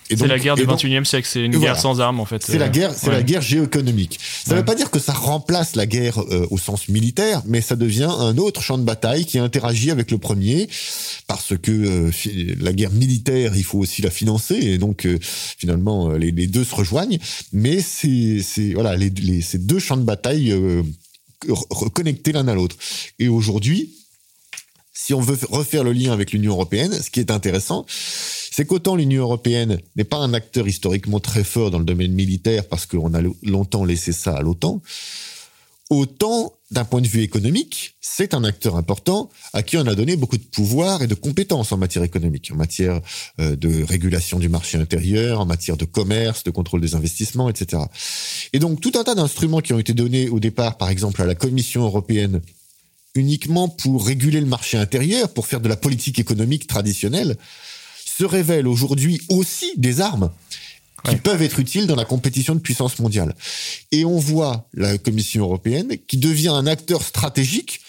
C'est 0.10 0.28
la 0.28 0.40
guerre 0.40 0.56
du 0.56 0.66
21e 0.66 1.04
siècle, 1.04 1.28
c'est 1.30 1.44
une 1.44 1.58
guerre 1.58 1.80
sans 1.80 2.00
armes 2.00 2.20
en 2.20 2.26
fait. 2.26 2.44
C'est 2.44 2.58
la 2.58 2.70
guerre, 2.70 2.94
c'est 2.94 3.12
la 3.12 3.24
guerre 3.24 3.42
géoéconomique. 3.42 4.20
Ça 4.46 4.54
ne 4.54 4.60
veut 4.60 4.66
pas 4.66 4.76
dire 4.76 4.92
que 4.92 5.00
ça 5.00 5.14
remplace 5.14 5.76
la 5.76 5.86
guerre 5.86 6.20
au 6.52 6.58
sens 6.58 6.88
militaire, 6.90 7.42
mais 7.46 7.62
ça 7.62 7.76
devient 7.76 8.10
un 8.20 8.38
autre 8.38 8.62
champ 8.62 8.78
de 8.78 8.84
bataille 8.84 9.26
qui 9.26 9.40
interagit 9.40 9.92
avec 9.92 10.12
le 10.12 10.18
premier, 10.18 10.70
parce 11.28 11.58
que 11.58 12.12
la 12.62 12.74
guerre 12.74 12.92
militaire, 12.92 13.56
il 13.56 13.64
faut 13.64 13.80
aussi 13.80 14.02
la 14.02 14.12
financer, 14.12 14.56
et 14.56 14.78
donc 14.78 15.08
finalement 15.58 16.12
les, 16.12 16.32
les, 16.32 16.48
deux 16.48 16.64
se 16.64 16.76
rejoignent. 16.76 17.20
Mais 17.52 17.82
c'est, 17.82 18.42
c'est 18.44 18.74
voilà, 18.74 18.96
les, 18.96 19.10
les, 19.10 19.42
ces 19.42 19.58
deux 19.58 19.80
champs 19.80 19.98
de 19.98 20.04
bataille 20.04 20.54
reconnectés 21.50 22.32
l'un 22.32 22.48
à 22.48 22.54
l'autre. 22.54 22.76
Et 23.20 23.28
aujourd'hui, 23.28 23.94
si 24.96 25.14
on 25.14 25.20
veut 25.20 25.38
refaire 25.50 25.84
le 25.84 25.92
lien 25.92 26.14
avec 26.14 26.32
l'Union 26.32 26.54
européenne, 26.54 26.94
ce 26.94 27.10
qui 27.12 27.20
est 27.20 27.30
intéressant, 27.30 27.86
c'est 27.88 28.66
qu'autant 28.66 28.96
l'Union 28.96 29.24
européenne 29.24 29.78
n'est 29.98 30.06
pas 30.06 30.18
un 30.18 30.34
acteur 30.34 30.68
historiquement 30.68 31.20
très 31.20 31.44
fort 31.44 31.70
dans 31.70 31.80
le 31.80 31.86
domaine 31.86 32.14
militaire 32.14 32.66
parce 32.66 32.86
qu'on 32.86 33.14
a 33.14 33.22
longtemps 33.44 33.84
laissé 33.84 34.14
ça 34.14 34.38
à 34.38 34.42
l'OTAN, 34.42 34.82
autant 35.90 36.54
d'un 36.72 36.86
point 36.86 37.02
de 37.02 37.08
vue 37.08 37.22
économique, 37.22 37.96
c'est 38.00 38.34
un 38.34 38.44
acteur 38.46 38.78
important 38.78 39.30
à 39.54 39.62
qui 39.62 39.78
on 39.78 39.86
a 39.86 39.94
donné 39.94 40.16
beaucoup 40.16 40.38
de 40.38 40.44
pouvoir 40.44 41.04
et 41.04 41.08
de 41.08 41.14
compétences 41.14 41.74
en 41.74 41.78
matière 41.78 42.04
économique, 42.04 42.50
en 42.52 42.56
matière 42.56 43.02
euh, 43.40 43.56
de 43.56 43.84
régulation 43.84 44.40
du 44.40 44.50
marché 44.50 44.78
intérieur, 44.78 45.42
en 45.42 45.46
matière 45.46 45.78
de 45.78 45.86
commerce, 45.86 46.44
de 46.44 46.52
contrôle 46.52 46.82
des 46.82 46.96
investissements, 46.96 47.50
etc. 47.50 47.84
Et 48.54 48.60
donc 48.60 48.80
tout 48.80 48.94
un 48.96 49.04
tas 49.04 49.14
d'instruments 49.14 49.60
qui 49.60 49.74
ont 49.74 49.80
été 49.80 49.94
donnés 49.94 50.30
au 50.30 50.40
départ, 50.40 50.78
par 50.78 50.90
exemple 50.90 51.22
à 51.22 51.26
la 51.26 51.36
Commission 51.36 51.84
européenne, 51.84 52.42
uniquement 53.16 53.70
pour 53.70 54.06
réguler 54.06 54.40
le 54.40 54.46
marché 54.46 54.78
intérieur, 54.78 55.34
pour 55.34 55.48
faire 55.48 55.62
de 55.62 55.70
la 55.70 55.78
politique 55.78 56.20
économique 56.20 56.68
traditionnelle, 56.68 57.38
se 58.06 58.24
révèlent 58.24 58.68
aujourd'hui 58.68 59.22
aussi 59.30 59.72
des 59.78 60.02
armes 60.02 60.30
qui 61.10 61.16
peuvent 61.18 61.42
être 61.42 61.60
utiles 61.60 61.88
dans 61.88 61.96
la 61.96 62.06
compétition 62.06 62.56
de 62.56 62.60
puissance 62.60 63.00
mondiale. 63.00 63.36
Et 63.92 64.06
on 64.06 64.18
voit 64.18 64.68
la 64.74 64.98
Commission 64.98 65.44
européenne 65.44 65.98
qui 66.08 66.18
devient 66.18 66.50
un 66.50 66.66
acteur 66.66 67.04
stratégique, 67.04 67.82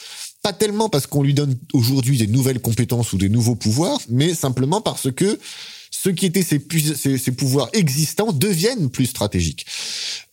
pas 0.43 0.53
tellement 0.53 0.89
parce 0.89 1.07
qu'on 1.07 1.23
lui 1.23 1.35
donne 1.35 1.57
aujourd'hui 1.73 2.19
des 2.19 2.27
nouvelles 2.27 2.61
compétences 2.61 3.13
ou 3.13 3.19
des 3.19 3.29
nouveaux 3.29 3.55
pouvoirs, 3.55 4.01
mais 4.09 4.35
simplement 4.35 4.81
parce 4.81 5.11
que 5.11 5.39
ce 6.03 6.11
qui 6.11 6.27
étaient 6.27 6.43
ses, 6.43 6.59
pouvoirs 7.33 7.71
existants 7.73 8.33
deviennent 8.33 8.91
plus 8.91 9.07
stratégiques. 9.07 9.67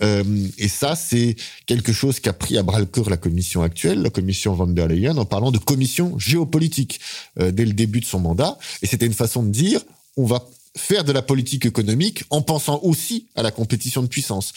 Euh, 0.01 0.23
et 0.57 0.67
ça, 0.67 0.95
c'est 0.95 1.35
quelque 1.65 1.93
chose 1.93 2.19
qu'a 2.19 2.33
pris 2.33 2.57
à 2.57 2.63
bras 2.63 2.79
le 2.79 2.85
corps 2.85 3.09
la 3.09 3.17
commission 3.17 3.61
actuelle, 3.61 4.01
la 4.01 4.09
commission 4.09 4.53
van 4.53 4.67
der 4.67 4.87
Leyen, 4.87 5.17
en 5.17 5.25
parlant 5.25 5.51
de 5.51 5.57
commission 5.57 6.19
géopolitique 6.19 6.99
euh, 7.39 7.51
dès 7.51 7.65
le 7.65 7.73
début 7.73 8.01
de 8.01 8.05
son 8.05 8.19
mandat. 8.19 8.57
Et 8.81 8.87
c'était 8.87 9.05
une 9.05 9.13
façon 9.13 9.41
de 9.41 9.49
dire, 9.49 9.81
on 10.17 10.25
va 10.25 10.45
faire 10.75 11.03
de 11.03 11.11
la 11.11 11.21
politique 11.21 11.65
économique 11.65 12.23
en 12.29 12.41
pensant 12.41 12.79
aussi 12.83 13.27
à 13.35 13.43
la 13.43 13.51
compétition 13.51 14.01
de 14.01 14.07
puissance. 14.07 14.53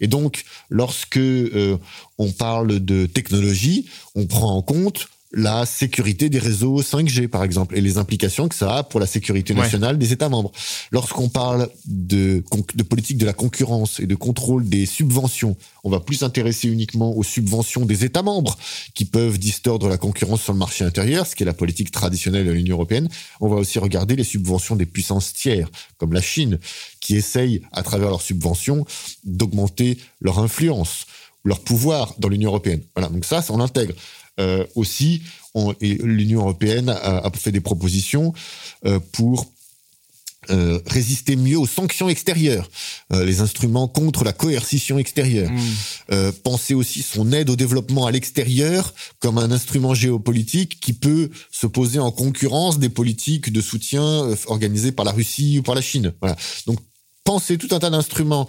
Et 0.00 0.06
donc, 0.06 0.44
lorsque 0.68 1.16
euh, 1.16 1.78
on 2.18 2.30
parle 2.30 2.80
de 2.80 3.06
technologie, 3.06 3.86
on 4.14 4.26
prend 4.26 4.56
en 4.56 4.62
compte 4.62 5.08
la 5.36 5.66
sécurité 5.66 6.28
des 6.28 6.38
réseaux 6.38 6.80
5G, 6.80 7.28
par 7.28 7.42
exemple, 7.42 7.76
et 7.76 7.80
les 7.80 7.98
implications 7.98 8.48
que 8.48 8.54
ça 8.54 8.78
a 8.78 8.82
pour 8.84 9.00
la 9.00 9.06
sécurité 9.06 9.52
nationale 9.52 9.98
des 9.98 10.12
États 10.12 10.28
membres. 10.28 10.52
Lorsqu'on 10.92 11.28
parle 11.28 11.68
de, 11.86 12.42
de 12.74 12.82
politique 12.82 13.18
de 13.18 13.26
la 13.26 13.32
concurrence 13.32 13.98
et 13.98 14.06
de 14.06 14.14
contrôle 14.14 14.68
des 14.68 14.86
subventions, 14.86 15.56
on 15.82 15.90
va 15.90 16.00
plus 16.00 16.16
s'intéresser 16.16 16.68
uniquement 16.68 17.16
aux 17.16 17.24
subventions 17.24 17.84
des 17.84 18.04
États 18.04 18.22
membres 18.22 18.56
qui 18.94 19.04
peuvent 19.04 19.38
distordre 19.38 19.88
la 19.88 19.96
concurrence 19.96 20.42
sur 20.42 20.52
le 20.52 20.58
marché 20.58 20.84
intérieur, 20.84 21.26
ce 21.26 21.34
qui 21.34 21.42
est 21.42 21.46
la 21.46 21.52
politique 21.52 21.90
traditionnelle 21.90 22.46
de 22.46 22.52
l'Union 22.52 22.76
européenne. 22.76 23.08
On 23.40 23.48
va 23.48 23.56
aussi 23.56 23.78
regarder 23.78 24.14
les 24.16 24.24
subventions 24.24 24.76
des 24.76 24.86
puissances 24.86 25.32
tiers, 25.32 25.68
comme 25.98 26.12
la 26.12 26.22
Chine, 26.22 26.58
qui 27.00 27.16
essayent, 27.16 27.62
à 27.72 27.82
travers 27.82 28.08
leurs 28.08 28.22
subventions, 28.22 28.86
d'augmenter 29.24 29.98
leur 30.20 30.38
influence, 30.38 31.06
leur 31.44 31.60
pouvoir 31.60 32.14
dans 32.18 32.28
l'Union 32.28 32.50
européenne. 32.50 32.82
Voilà, 32.94 33.10
donc 33.10 33.24
ça, 33.24 33.44
on 33.50 33.58
l'intègre. 33.58 33.94
Euh, 34.40 34.64
aussi, 34.74 35.22
l'Union 35.80 36.40
européenne 36.40 36.88
a, 36.88 37.30
fait 37.34 37.52
des 37.52 37.60
propositions 37.60 38.32
euh, 38.84 38.98
pour 39.12 39.52
euh, 40.50 40.80
résister 40.86 41.36
mieux 41.36 41.56
aux 41.56 41.66
sanctions 41.66 42.08
extérieures, 42.08 42.68
les 43.10 43.40
instruments 43.40 43.88
contre 43.88 44.24
la 44.24 44.32
coercition 44.32 44.98
extérieure. 44.98 45.50
Mm. 46.10 46.32
penser 46.42 46.74
aussi 46.74 47.02
son 47.02 47.32
aide 47.32 47.48
au 47.48 47.56
développement 47.56 48.06
à 48.06 48.10
l'extérieur 48.10 48.92
comme 49.20 49.38
un 49.38 49.50
instrument 49.52 49.94
géopolitique 49.94 50.80
qui 50.80 50.92
peut 50.92 51.30
se 51.50 51.66
poser 51.66 51.98
en 51.98 52.10
concurrence 52.10 52.78
des 52.78 52.90
politiques 52.90 53.52
de 53.52 53.60
soutien 53.60 54.28
organisées 54.46 54.92
par 54.92 55.04
la 55.04 55.12
Russie 55.12 55.60
ou 55.60 55.62
par 55.62 55.74
la 55.74 55.80
Chine. 55.80 56.12
Voilà. 56.20 56.36
Donc 56.66 56.78
penser 57.22 57.56
tout 57.56 57.68
un 57.70 57.78
tas 57.78 57.90
d'instruments 57.90 58.48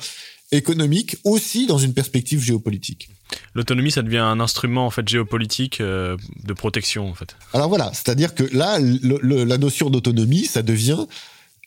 économiques 0.51 1.17
aussi 1.23 1.67
dans 1.67 1.77
une 1.77 1.93
perspective 1.93 2.41
géopolitique. 2.41 3.09
L'autonomie, 3.53 3.91
ça 3.91 4.01
devient 4.01 4.17
un 4.17 4.39
instrument 4.39 4.85
en 4.85 4.89
fait 4.89 5.07
géopolitique 5.07 5.81
euh, 5.81 6.17
de 6.43 6.53
protection 6.53 7.09
en 7.09 7.13
fait. 7.13 7.35
Alors 7.53 7.69
voilà, 7.69 7.91
c'est-à-dire 7.93 8.35
que 8.35 8.43
là, 8.55 8.77
la 8.79 9.57
notion 9.57 9.89
d'autonomie, 9.89 10.45
ça 10.45 10.61
devient 10.61 11.05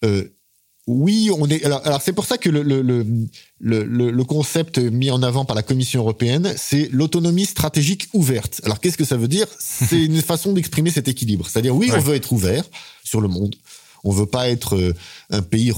euh, 0.05 0.25
oui, 0.88 1.31
on 1.37 1.47
est. 1.51 1.62
Alors, 1.64 2.01
c'est 2.01 2.14
pour 2.14 2.25
ça 2.25 2.38
que 2.38 2.49
le, 2.49 2.62
le, 2.62 4.25
concept 4.25 4.79
mis 4.79 5.11
en 5.11 5.23
avant 5.23 5.44
par 5.44 5.55
la 5.55 5.62
Commission 5.62 6.01
européenne, 6.01 6.55
c'est 6.57 6.88
l'autonomie 6.90 7.44
stratégique 7.44 8.09
ouverte. 8.14 8.62
Alors 8.64 8.81
qu'est-ce 8.81 8.97
que 8.97 9.05
ça 9.05 9.18
veut 9.18 9.29
dire? 9.29 9.47
C'est 9.59 10.03
une 10.03 10.23
façon 10.23 10.55
d'exprimer 10.55 10.90
cet 10.90 11.07
équilibre. 11.07 11.47
C'est-à-dire 11.47 11.77
oui, 11.77 11.90
on 11.94 12.01
veut 12.01 12.14
être 12.14 12.33
ouvert 12.33 12.64
sur 13.05 13.21
le 13.21 13.29
monde. 13.29 13.55
On 14.03 14.12
veut 14.12 14.27
pas 14.27 14.49
être 14.49 14.77
euh, 14.77 14.94
un 15.29 15.42
pays, 15.42 15.73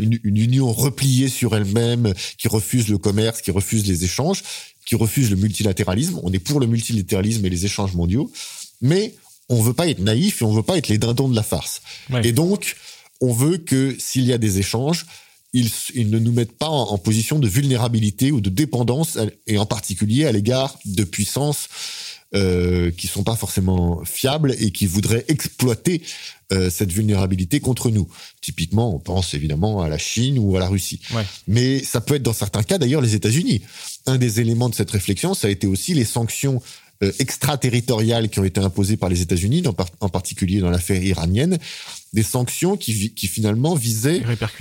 une, 0.00 0.18
une, 0.24 0.36
union 0.36 0.72
repliée 0.72 1.28
sur 1.28 1.54
elle-même, 1.54 2.12
qui 2.36 2.48
refuse 2.48 2.88
le 2.88 2.98
commerce, 2.98 3.42
qui 3.42 3.52
refuse 3.52 3.86
les 3.86 4.04
échanges 4.04 4.42
qui 4.88 4.96
refuse 4.96 5.30
le 5.30 5.36
multilatéralisme. 5.36 6.18
On 6.22 6.32
est 6.32 6.38
pour 6.38 6.60
le 6.60 6.66
multilatéralisme 6.66 7.44
et 7.44 7.50
les 7.50 7.66
échanges 7.66 7.94
mondiaux, 7.94 8.32
mais 8.80 9.14
on 9.50 9.60
veut 9.60 9.74
pas 9.74 9.86
être 9.86 9.98
naïf 9.98 10.40
et 10.40 10.44
on 10.46 10.52
veut 10.52 10.62
pas 10.62 10.78
être 10.78 10.88
les 10.88 10.96
dindons 10.96 11.28
de 11.28 11.36
la 11.36 11.42
farce. 11.42 11.82
Et 12.24 12.32
donc, 12.32 12.74
on 13.20 13.30
veut 13.30 13.58
que 13.58 13.94
s'il 13.98 14.24
y 14.24 14.32
a 14.32 14.38
des 14.38 14.58
échanges, 14.58 15.04
ils, 15.52 15.70
ne 16.10 16.18
nous 16.18 16.32
mettent 16.32 16.56
pas 16.56 16.68
en, 16.68 16.96
position 16.96 17.38
de 17.38 17.48
vulnérabilité 17.48 18.32
ou 18.32 18.40
de 18.40 18.48
dépendance, 18.48 19.18
et 19.46 19.58
en 19.58 19.66
particulier 19.66 20.24
à 20.24 20.32
l'égard 20.32 20.78
de 20.86 21.04
puissances 21.04 21.68
euh, 22.34 22.90
qui 22.90 23.06
sont 23.06 23.24
pas 23.24 23.36
forcément 23.36 24.02
fiables 24.04 24.54
et 24.58 24.70
qui 24.70 24.86
voudraient 24.86 25.24
exploiter 25.28 26.02
euh, 26.52 26.68
cette 26.68 26.92
vulnérabilité 26.92 27.60
contre 27.60 27.90
nous. 27.90 28.06
Typiquement, 28.42 28.94
on 28.94 28.98
pense 28.98 29.32
évidemment 29.32 29.80
à 29.80 29.88
la 29.88 29.96
Chine 29.96 30.38
ou 30.38 30.54
à 30.56 30.60
la 30.60 30.68
Russie. 30.68 31.00
Mais 31.46 31.82
ça 31.82 32.02
peut 32.02 32.16
être 32.16 32.22
dans 32.22 32.34
certains 32.34 32.62
cas 32.62 32.76
d'ailleurs 32.76 33.00
les 33.00 33.14
États-Unis. 33.14 33.62
Un 34.08 34.18
des 34.18 34.40
éléments 34.40 34.68
de 34.68 34.74
cette 34.74 34.90
réflexion, 34.90 35.34
ça 35.34 35.48
a 35.48 35.50
été 35.50 35.66
aussi 35.66 35.94
les 35.94 36.04
sanctions 36.04 36.60
euh, 37.04 37.12
extraterritoriales 37.20 38.28
qui 38.28 38.40
ont 38.40 38.44
été 38.44 38.60
imposées 38.60 38.96
par 38.96 39.08
les 39.08 39.22
États-Unis, 39.22 39.62
en 40.00 40.08
particulier 40.08 40.58
dans 40.58 40.70
l'affaire 40.70 41.00
iranienne, 41.00 41.56
des 42.12 42.24
sanctions 42.24 42.76
qui, 42.76 43.14
qui 43.14 43.28
finalement 43.28 43.76
visaient 43.76 44.20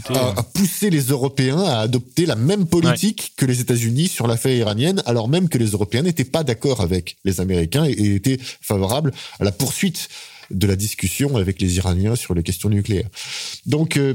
à, 0.10 0.43
pousser 0.43 0.91
les 0.91 1.05
Européens 1.05 1.60
à 1.60 1.79
adopter 1.79 2.27
la 2.27 2.36
même 2.36 2.67
politique 2.67 3.33
que 3.38 3.45
les 3.47 3.60
États-Unis 3.60 4.07
sur 4.07 4.27
l'affaire 4.27 4.55
iranienne, 4.55 5.01
alors 5.07 5.29
même 5.29 5.49
que 5.49 5.57
les 5.57 5.71
Européens 5.71 6.03
n'étaient 6.03 6.25
pas 6.25 6.43
d'accord 6.43 6.81
avec 6.81 7.17
les 7.25 7.41
Américains 7.41 7.86
et, 7.86 8.15
étaient 8.15 8.38
favorables 8.39 9.13
à 9.39 9.43
la 9.43 9.51
poursuite 9.51 10.07
de 10.51 10.67
la 10.67 10.75
discussion 10.75 11.38
avec 11.38 11.60
les 11.60 11.77
Iraniens 11.77 12.15
sur 12.15 12.36
les 12.36 12.43
questions 12.43 12.69
nucléaires. 12.69 13.10
Donc, 13.65 13.97
euh, 13.97 14.13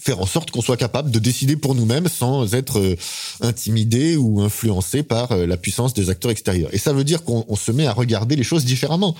faire 0.00 0.20
en 0.20 0.26
sorte 0.26 0.50
qu'on 0.50 0.62
soit 0.62 0.76
capable 0.76 1.10
de 1.10 1.18
décider 1.18 1.56
pour 1.56 1.74
nous-mêmes 1.74 2.08
sans 2.08 2.54
être 2.54 2.78
euh, 2.78 2.96
intimidé 3.40 4.16
ou 4.16 4.40
influencé 4.40 5.02
par 5.02 5.32
euh, 5.32 5.46
la 5.46 5.56
puissance 5.56 5.92
des 5.94 6.10
acteurs 6.10 6.30
extérieurs. 6.30 6.72
Et 6.72 6.78
ça 6.78 6.92
veut 6.92 7.04
dire 7.04 7.24
qu'on 7.24 7.56
se 7.56 7.72
met 7.72 7.86
à 7.86 7.92
regarder 7.92 8.36
les 8.36 8.44
choses 8.44 8.64
différemment. 8.64 9.14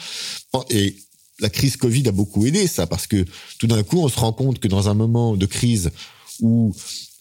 Et 0.71 0.97
la 1.41 1.51
crise 1.51 1.77
Covid 1.77 2.09
a 2.09 2.13
beaucoup 2.13 2.47
aidé 2.47 2.67
ça, 2.67 2.87
parce 2.87 3.07
que 3.07 3.25
tout 3.59 3.67
d'un 3.67 3.83
coup, 3.83 4.01
on 4.01 4.09
se 4.09 4.19
rend 4.19 4.33
compte 4.33 4.61
que 4.61 4.69
dans 4.69 4.89
un 4.89 4.95
moment 4.95 5.37
de 5.37 5.47
crise 5.47 5.91
où 6.41 6.75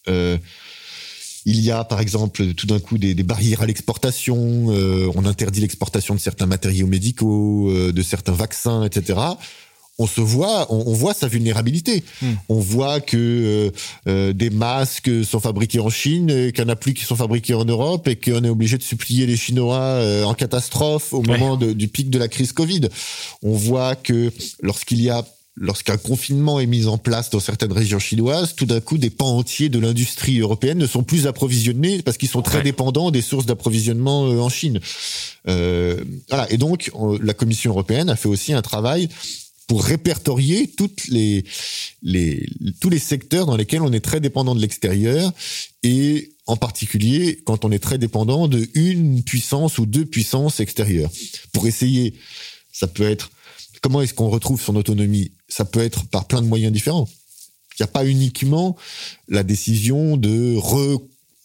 euh, 0.07 0.37
il 1.45 1.59
y 1.59 1.71
a, 1.71 1.83
par 1.83 1.99
exemple, 1.99 2.53
tout 2.53 2.67
d'un 2.67 2.79
coup 2.79 2.97
des, 2.97 3.15
barrières 3.15 3.61
à 3.61 3.65
l'exportation, 3.65 4.67
on 4.67 5.25
interdit 5.25 5.61
l'exportation 5.61 6.13
de 6.13 6.19
certains 6.19 6.45
matériaux 6.45 6.85
médicaux, 6.85 7.91
de 7.91 8.01
certains 8.03 8.33
vaccins, 8.33 8.83
etc 8.83 9.15
on 10.01 10.07
se 10.07 10.21
voit, 10.21 10.71
on, 10.73 10.93
voit 10.93 11.13
sa 11.13 11.27
vulnérabilité. 11.27 12.03
Hmm. 12.21 12.33
On 12.49 12.59
voit 12.59 13.01
que 13.01 13.17
euh, 13.17 13.71
euh, 14.07 14.33
des 14.33 14.49
masques 14.49 15.11
sont 15.23 15.39
fabriqués 15.39 15.79
en 15.79 15.89
Chine, 15.89 16.27
qu'il 16.27 16.63
n'y 16.63 16.69
en 16.69 16.73
a 16.73 16.75
plus 16.75 16.93
qui 16.93 17.05
sont 17.05 17.15
fabriqués 17.15 17.53
en 17.53 17.65
Europe 17.65 18.07
et 18.07 18.15
qu'on 18.15 18.43
est 18.43 18.49
obligé 18.49 18.77
de 18.77 18.83
supplier 18.83 19.25
les 19.25 19.37
Chinois 19.37 19.77
euh, 19.77 20.23
en 20.23 20.33
catastrophe 20.33 21.13
au 21.13 21.21
moment 21.21 21.55
du 21.55 21.87
pic 21.87 22.09
de 22.09 22.17
la 22.17 22.27
crise 22.27 22.51
Covid. 22.51 22.89
On 23.43 23.53
voit 23.53 23.95
que 23.95 24.31
lorsqu'il 24.61 25.01
y 25.01 25.09
a 25.09 25.25
lorsqu'un 25.57 25.97
confinement 25.97 26.61
est 26.61 26.65
mis 26.65 26.87
en 26.87 26.97
place 26.97 27.29
dans 27.29 27.41
certaines 27.41 27.73
régions 27.73 27.99
chinoises, 27.99 28.55
tout 28.55 28.65
d'un 28.65 28.79
coup, 28.79 28.97
des 28.97 29.09
pans 29.09 29.37
entiers 29.37 29.67
de 29.67 29.79
l'industrie 29.79 30.39
européenne 30.39 30.77
ne 30.77 30.87
sont 30.87 31.03
plus 31.03 31.27
approvisionnés 31.27 32.01
parce 32.01 32.17
qu'ils 32.17 32.29
sont 32.29 32.41
très 32.41 32.63
dépendants 32.63 33.11
des 33.11 33.21
sources 33.21 33.45
d'approvisionnement 33.45 34.21
en 34.23 34.49
Chine. 34.49 34.79
voilà. 35.45 36.47
Et 36.49 36.57
donc, 36.57 36.89
la 37.21 37.33
Commission 37.33 37.71
européenne 37.71 38.09
a 38.09 38.15
fait 38.15 38.29
aussi 38.29 38.53
un 38.53 38.61
travail 38.61 39.09
pour 39.67 39.83
répertorier 39.83 40.73
les, 41.09 41.45
tous 42.79 42.89
les 42.89 42.99
secteurs 42.99 43.45
dans 43.45 43.55
lesquels 43.55 43.81
on 43.81 43.93
est 43.93 44.01
très 44.01 44.19
dépendant 44.19 44.55
de 44.55 44.61
l'extérieur 44.61 45.31
et 45.83 46.31
en 46.45 46.57
particulier 46.57 47.41
quand 47.45 47.63
on 47.63 47.71
est 47.71 47.79
très 47.79 47.97
dépendant 47.97 48.47
de 48.47 48.67
une 48.73 49.23
puissance 49.23 49.77
ou 49.77 49.85
deux 49.85 50.05
puissances 50.05 50.59
extérieures. 50.59 51.11
Pour 51.53 51.67
essayer, 51.67 52.15
ça 52.73 52.87
peut 52.87 53.09
être 53.09 53.31
comment 53.81 54.01
est-ce 54.01 54.13
qu'on 54.13 54.29
retrouve 54.29 54.61
son 54.61 54.75
autonomie? 54.75 55.31
Ça 55.47 55.65
peut 55.65 55.81
être 55.81 56.05
par 56.05 56.25
plein 56.25 56.41
de 56.41 56.47
moyens 56.47 56.71
différents. 56.71 57.09
Il 57.79 57.83
n'y 57.83 57.85
a 57.85 57.87
pas 57.87 58.05
uniquement 58.05 58.75
la 59.27 59.43
décision 59.43 60.17
de 60.17 60.55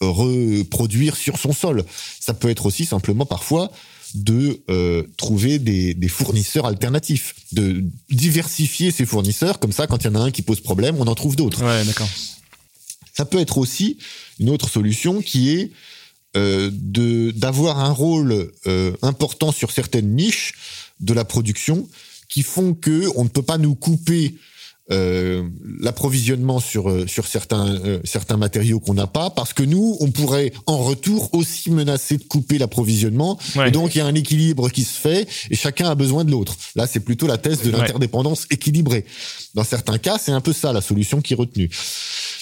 reproduire 0.00 1.16
sur 1.16 1.38
son 1.38 1.52
sol. 1.52 1.84
Ça 2.20 2.34
peut 2.34 2.50
être 2.50 2.66
aussi 2.66 2.84
simplement 2.84 3.24
parfois 3.24 3.70
de 4.14 4.60
euh, 4.70 5.02
trouver 5.16 5.58
des, 5.58 5.94
des, 5.94 6.08
fournisseurs 6.08 6.66
alternatifs, 6.66 7.34
de 7.52 7.84
diversifier 8.10 8.90
ses 8.90 9.06
fournisseurs, 9.06 9.58
comme 9.58 9.72
ça, 9.72 9.86
quand 9.86 10.04
il 10.04 10.06
y 10.06 10.10
en 10.10 10.14
a 10.14 10.20
un 10.20 10.30
qui 10.30 10.42
pose 10.42 10.60
problème, 10.60 10.96
on 10.98 11.06
en 11.06 11.14
trouve 11.14 11.36
d'autres. 11.36 11.64
Ouais, 11.64 11.84
d'accord. 11.84 12.08
Ça 13.12 13.24
peut 13.24 13.38
être 13.38 13.58
aussi 13.58 13.98
une 14.38 14.50
autre 14.50 14.68
solution 14.68 15.22
qui 15.22 15.50
est 15.50 15.70
euh, 16.36 16.70
de 16.72 17.30
d'avoir 17.30 17.78
un 17.78 17.92
rôle 17.92 18.52
euh, 18.66 18.92
important 19.00 19.52
sur 19.52 19.70
certaines 19.70 20.14
niches 20.14 20.52
de 21.00 21.14
la 21.14 21.24
production 21.24 21.88
qui 22.28 22.42
font 22.42 22.74
que 22.74 23.08
on 23.16 23.24
ne 23.24 23.28
peut 23.28 23.42
pas 23.42 23.56
nous 23.56 23.74
couper 23.74 24.34
l'approvisionnement 24.88 26.60
sur 26.60 26.88
euh, 26.88 27.08
sur 27.08 27.26
certains 27.26 27.74
euh, 27.84 27.98
certains 28.04 28.36
matériaux 28.36 28.78
qu'on 28.78 28.94
n'a 28.94 29.08
pas 29.08 29.30
parce 29.30 29.52
que 29.52 29.64
nous 29.64 29.96
on 29.98 30.12
pourrait 30.12 30.52
en 30.66 30.78
retour 30.78 31.34
aussi 31.34 31.72
menacer 31.72 32.18
de 32.18 32.22
couper 32.22 32.58
l'approvisionnement. 32.58 33.36
Donc 33.72 33.96
il 33.96 33.98
y 33.98 34.00
a 34.00 34.06
un 34.06 34.14
équilibre 34.14 34.70
qui 34.70 34.84
se 34.84 34.96
fait 34.96 35.28
et 35.50 35.56
chacun 35.56 35.90
a 35.90 35.96
besoin 35.96 36.24
de 36.24 36.30
l'autre. 36.30 36.54
Là 36.76 36.86
c'est 36.86 37.00
plutôt 37.00 37.26
la 37.26 37.36
thèse 37.36 37.62
de 37.62 37.70
l'interdépendance 37.70 38.46
équilibrée. 38.50 39.04
Dans 39.54 39.64
certains 39.64 39.98
cas 39.98 40.18
c'est 40.18 40.32
un 40.32 40.40
peu 40.40 40.52
ça 40.52 40.72
la 40.72 40.80
solution 40.80 41.20
qui 41.20 41.32
est 41.32 41.36
retenue. 41.36 41.68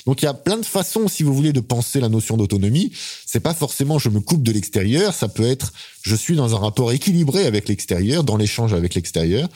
Donc 0.04 0.20
il 0.20 0.26
y 0.26 0.28
a 0.28 0.34
plein 0.34 0.58
de 0.58 0.66
façons 0.66 1.08
si 1.08 1.22
vous 1.22 1.32
voulez 1.32 1.54
de 1.54 1.60
penser 1.60 1.98
la 1.98 2.10
notion 2.10 2.36
d'autonomie. 2.36 2.92
C'est 3.24 3.40
pas 3.40 3.54
forcément 3.54 3.98
je 3.98 4.10
me 4.10 4.20
coupe 4.20 4.42
de 4.42 4.52
l'extérieur. 4.52 5.14
Ça 5.14 5.28
peut 5.28 5.46
être 5.48 5.72
je 6.02 6.14
suis 6.14 6.36
dans 6.36 6.54
un 6.54 6.58
rapport 6.58 6.92
équilibré 6.92 7.46
avec 7.46 7.68
l'extérieur 7.68 8.22
dans 8.22 8.36
l'échange 8.36 8.74
avec 8.74 8.94
l'extérieur 8.94 9.48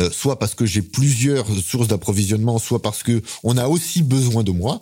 euh, 0.00 0.10
soit 0.10 0.38
parce 0.38 0.54
que 0.54 0.66
j'ai 0.66 0.82
plusieurs 0.82 1.46
sources 1.62 1.88
d'approvisionnement, 1.88 2.58
soit 2.58 2.82
parce 2.82 3.02
que 3.02 3.22
on 3.44 3.56
a 3.56 3.68
aussi 3.68 4.02
besoin 4.02 4.42
de 4.42 4.50
moi. 4.50 4.80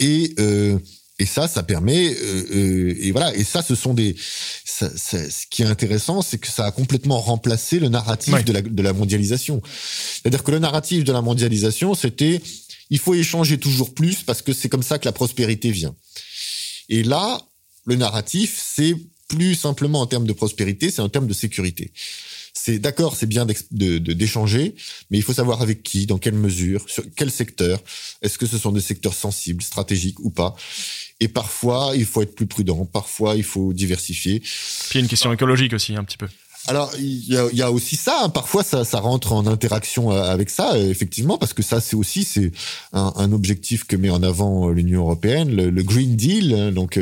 Et 0.00 0.34
euh, 0.38 0.78
et 1.18 1.24
ça, 1.24 1.48
ça 1.48 1.62
permet 1.62 2.14
euh, 2.14 2.94
et 2.98 3.12
voilà. 3.12 3.34
Et 3.36 3.44
ça, 3.44 3.62
ce 3.62 3.74
sont 3.74 3.94
des. 3.94 4.16
ce 4.64 5.46
qui 5.48 5.62
est 5.62 5.66
intéressant, 5.66 6.22
c'est 6.22 6.38
que 6.38 6.48
ça 6.48 6.66
a 6.66 6.72
complètement 6.72 7.20
remplacé 7.20 7.78
le 7.78 7.88
narratif 7.88 8.44
de 8.44 8.52
la 8.52 8.62
de 8.62 8.82
la 8.82 8.92
mondialisation. 8.92 9.62
C'est-à-dire 9.64 10.42
que 10.42 10.50
le 10.50 10.58
narratif 10.58 11.04
de 11.04 11.12
la 11.12 11.22
mondialisation, 11.22 11.94
c'était 11.94 12.42
il 12.90 12.98
faut 12.98 13.14
échanger 13.14 13.58
toujours 13.58 13.94
plus 13.94 14.22
parce 14.24 14.42
que 14.42 14.52
c'est 14.52 14.68
comme 14.68 14.82
ça 14.82 14.98
que 14.98 15.06
la 15.06 15.12
prospérité 15.12 15.70
vient. 15.70 15.94
Et 16.88 17.04
là, 17.04 17.40
le 17.84 17.94
narratif, 17.94 18.60
c'est 18.74 18.94
plus 19.28 19.54
simplement 19.54 20.00
en 20.00 20.06
termes 20.06 20.26
de 20.26 20.32
prospérité, 20.32 20.90
c'est 20.90 21.02
en 21.02 21.08
termes 21.08 21.26
de 21.26 21.34
sécurité 21.34 21.92
c'est 22.58 22.78
d'accord, 22.78 23.14
c'est 23.16 23.26
bien 23.26 23.46
d'échanger, 23.70 24.74
mais 25.10 25.18
il 25.18 25.22
faut 25.22 25.34
savoir 25.34 25.60
avec 25.60 25.82
qui, 25.82 26.06
dans 26.06 26.16
quelle 26.16 26.34
mesure, 26.34 26.86
sur 26.88 27.04
quel 27.14 27.30
secteur. 27.30 27.82
Est-ce 28.22 28.38
que 28.38 28.46
ce 28.46 28.56
sont 28.56 28.72
des 28.72 28.80
secteurs 28.80 29.12
sensibles, 29.12 29.62
stratégiques 29.62 30.18
ou 30.20 30.30
pas? 30.30 30.56
Et 31.20 31.28
parfois, 31.28 31.92
il 31.94 32.06
faut 32.06 32.22
être 32.22 32.34
plus 32.34 32.46
prudent. 32.46 32.86
Parfois, 32.86 33.36
il 33.36 33.44
faut 33.44 33.74
diversifier. 33.74 34.40
Puis 34.40 34.50
il 34.92 34.94
y 34.94 34.98
a 34.98 35.00
une 35.02 35.08
question 35.08 35.32
écologique 35.32 35.74
aussi, 35.74 35.94
un 35.96 36.04
petit 36.04 36.16
peu. 36.16 36.28
Alors 36.68 36.92
il 36.98 37.28
y 37.28 37.62
a, 37.62 37.70
aussi 37.70 37.96
ça. 37.96 38.20
Hein. 38.22 38.28
Parfois 38.28 38.62
ça, 38.62 38.84
ça 38.84 39.00
rentre 39.00 39.32
en 39.32 39.46
interaction 39.46 40.12
euh, 40.12 40.22
avec 40.22 40.50
ça, 40.50 40.74
euh, 40.74 40.90
effectivement, 40.90 41.38
parce 41.38 41.52
que 41.52 41.62
ça 41.62 41.80
c'est 41.80 41.96
aussi 41.96 42.24
c'est 42.24 42.52
un, 42.92 43.32
objectif 43.32 43.84
que 43.84 43.96
met 43.96 44.10
en 44.10 44.22
avant 44.22 44.68
euh, 44.68 44.72
l'Union 44.72 45.02
européenne, 45.02 45.54
le, 45.54 45.82
Green 45.82 46.16
Deal, 46.16 46.54
hein, 46.54 46.72
donc 46.72 46.98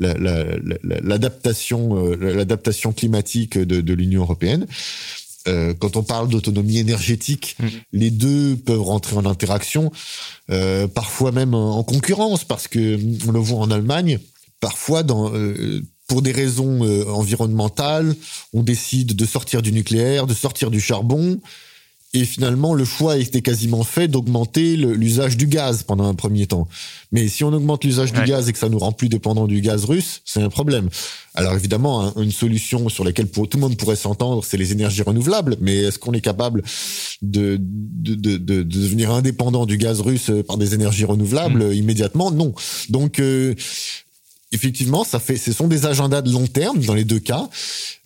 l'adaptation 0.00 2.16
l'adaptation 2.16 2.92
climatique 2.92 3.58
de, 3.58 3.92
l'Union 3.92 4.22
européenne. 4.22 4.66
quand 5.46 5.96
on 5.96 6.02
parle 6.02 6.28
d'autonomie 6.28 6.78
énergétique, 6.78 7.56
mmh. 7.58 7.66
les 7.92 8.10
deux 8.10 8.56
peuvent 8.56 8.82
rentrer 8.82 9.16
en 9.16 9.26
interaction, 9.26 9.92
parfois 10.94 11.32
même 11.32 11.54
en 11.54 11.82
concurrence, 11.82 12.44
parce 12.44 12.68
que 12.68 12.98
on 13.26 13.32
le 13.32 13.40
voit 13.40 13.58
en 13.58 13.70
Allemagne. 13.70 14.18
Parfois, 14.60 15.02
dans, 15.02 15.32
pour 16.12 16.20
des 16.20 16.32
raisons 16.32 16.84
euh, 16.84 17.06
environnementales, 17.06 18.14
on 18.52 18.62
décide 18.62 19.16
de 19.16 19.24
sortir 19.24 19.62
du 19.62 19.72
nucléaire, 19.72 20.26
de 20.26 20.34
sortir 20.34 20.70
du 20.70 20.78
charbon, 20.78 21.40
et 22.12 22.26
finalement 22.26 22.74
le 22.74 22.84
choix 22.84 23.14
a 23.14 23.16
été 23.16 23.40
quasiment 23.40 23.82
fait 23.82 24.08
d'augmenter 24.08 24.76
l'usage 24.76 25.38
du 25.38 25.46
gaz 25.46 25.84
pendant 25.84 26.06
un 26.06 26.12
premier 26.12 26.46
temps. 26.46 26.68
Mais 27.12 27.28
si 27.28 27.44
on 27.44 27.52
augmente 27.54 27.82
l'usage 27.84 28.12
du 28.12 28.22
gaz 28.24 28.46
et 28.46 28.52
que 28.52 28.58
ça 28.58 28.68
nous 28.68 28.78
rend 28.78 28.92
plus 28.92 29.08
dépendants 29.08 29.46
du 29.46 29.62
gaz 29.62 29.86
russe, 29.86 30.20
c'est 30.26 30.42
un 30.42 30.50
problème. 30.50 30.90
Alors 31.34 31.54
évidemment, 31.54 32.14
une 32.18 32.30
solution 32.30 32.90
sur 32.90 33.04
laquelle 33.04 33.30
tout 33.30 33.48
le 33.54 33.60
monde 33.60 33.78
pourrait 33.78 33.96
s'entendre, 33.96 34.44
c'est 34.44 34.58
les 34.58 34.72
énergies 34.72 35.00
renouvelables. 35.00 35.56
Mais 35.62 35.76
est-ce 35.76 35.98
qu'on 35.98 36.12
est 36.12 36.20
capable 36.20 36.62
de, 37.22 37.56
de, 37.58 38.14
de, 38.14 38.36
de, 38.36 38.62
devenir 38.62 39.12
indépendant 39.12 39.64
du 39.64 39.78
gaz 39.78 40.02
russe 40.02 40.30
par 40.46 40.58
des 40.58 40.74
énergies 40.74 41.06
renouvelables? 41.06 41.68
Mmh. 41.68 41.72
immédiatement 41.72 42.30
Non. 42.30 42.52
Donc 42.90 43.18
euh, 43.18 43.54
effectivement, 44.52 45.04
ça 45.04 45.18
fait, 45.18 45.36
ce 45.36 45.52
sont 45.52 45.66
des 45.66 45.86
agendas 45.86 46.22
de 46.22 46.30
long 46.30 46.46
terme 46.46 46.78
dans 46.80 46.94
les 46.94 47.04
deux 47.04 47.18
cas 47.18 47.48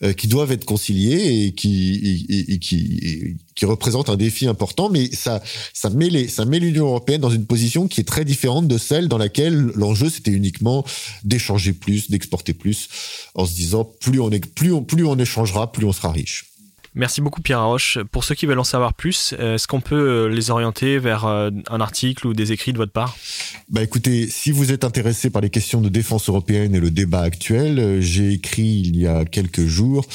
euh, 0.02 0.12
qui 0.12 0.28
doivent 0.28 0.52
être 0.52 0.64
conciliés 0.64 1.44
et 1.44 1.52
qui 1.52 2.44
et, 2.48 2.58
qui 2.58 3.36
qui 3.54 3.64
représentent 3.64 4.08
un 4.08 4.16
défi 4.16 4.46
important. 4.46 4.88
Mais 4.88 5.10
ça 5.12 5.42
ça 5.74 5.90
met 5.90 6.08
les 6.08 6.28
ça 6.28 6.44
met 6.44 6.58
l'Union 6.58 6.86
européenne 6.86 7.20
dans 7.20 7.30
une 7.30 7.46
position 7.46 7.88
qui 7.88 8.00
est 8.00 8.04
très 8.04 8.24
différente 8.24 8.68
de 8.68 8.78
celle 8.78 9.08
dans 9.08 9.18
laquelle 9.18 9.56
l'enjeu 9.74 10.08
c'était 10.08 10.30
uniquement 10.30 10.84
d'échanger 11.24 11.72
plus, 11.72 12.10
d'exporter 12.10 12.54
plus, 12.54 12.88
en 13.34 13.44
se 13.44 13.54
disant 13.54 13.84
plus 13.84 14.20
on 14.20 14.30
est 14.30 14.44
plus 14.46 14.72
on 14.72 14.82
plus 14.82 15.04
on 15.04 15.18
échangera, 15.18 15.72
plus 15.72 15.84
on 15.84 15.92
sera 15.92 16.12
riche. 16.12 16.55
Merci 16.96 17.20
beaucoup 17.20 17.42
Pierre 17.42 17.62
Roche. 17.62 17.98
Pour 18.10 18.24
ceux 18.24 18.34
qui 18.34 18.46
veulent 18.46 18.58
en 18.58 18.64
savoir 18.64 18.94
plus, 18.94 19.34
euh, 19.38 19.56
est-ce 19.56 19.68
qu'on 19.68 19.82
peut 19.82 19.94
euh, 19.94 20.28
les 20.28 20.50
orienter 20.50 20.98
vers 20.98 21.26
euh, 21.26 21.50
un 21.68 21.82
article 21.82 22.26
ou 22.26 22.32
des 22.32 22.52
écrits 22.52 22.72
de 22.72 22.78
votre 22.78 22.92
part? 22.92 23.18
Bah 23.68 23.82
écoutez, 23.82 24.30
si 24.30 24.50
vous 24.50 24.72
êtes 24.72 24.82
intéressé 24.82 25.28
par 25.28 25.42
les 25.42 25.50
questions 25.50 25.82
de 25.82 25.90
défense 25.90 26.30
européenne 26.30 26.74
et 26.74 26.80
le 26.80 26.90
débat 26.90 27.20
actuel, 27.20 28.00
j'ai 28.00 28.32
écrit 28.32 28.80
il 28.82 28.96
y 28.96 29.06
a 29.06 29.26
quelques 29.26 29.66
jours 29.66 30.06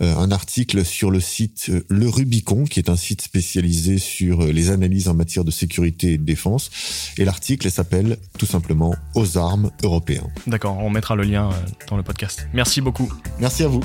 un 0.00 0.30
article 0.30 0.84
sur 0.84 1.10
le 1.10 1.20
site 1.20 1.70
Le 1.88 2.08
Rubicon, 2.08 2.64
qui 2.64 2.78
est 2.78 2.88
un 2.88 2.96
site 2.96 3.20
spécialisé 3.20 3.98
sur 3.98 4.46
les 4.46 4.70
analyses 4.70 5.08
en 5.08 5.14
matière 5.14 5.44
de 5.44 5.50
sécurité 5.50 6.12
et 6.12 6.18
de 6.18 6.24
défense. 6.24 6.70
Et 7.18 7.24
l'article 7.24 7.70
s'appelle 7.70 8.16
tout 8.38 8.46
simplement 8.46 8.94
Aux 9.14 9.36
armes 9.36 9.70
européens. 9.82 10.28
D'accord, 10.46 10.78
on 10.78 10.88
mettra 10.88 11.16
le 11.16 11.24
lien 11.24 11.50
dans 11.88 11.96
le 11.96 12.02
podcast. 12.02 12.46
Merci 12.54 12.80
beaucoup. 12.80 13.12
Merci 13.40 13.64
à 13.64 13.68
vous. 13.68 13.82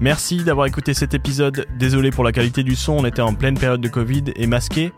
Merci 0.00 0.44
d'avoir 0.44 0.66
écouté 0.66 0.92
cet 0.94 1.14
épisode. 1.14 1.66
Désolé 1.78 2.10
pour 2.10 2.24
la 2.24 2.32
qualité 2.32 2.62
du 2.62 2.74
son, 2.74 2.94
on 2.94 3.04
était 3.06 3.22
en 3.22 3.34
pleine 3.34 3.56
période 3.56 3.80
de 3.80 3.88
Covid 3.88 4.24
et 4.36 4.46
masqué. 4.46 4.92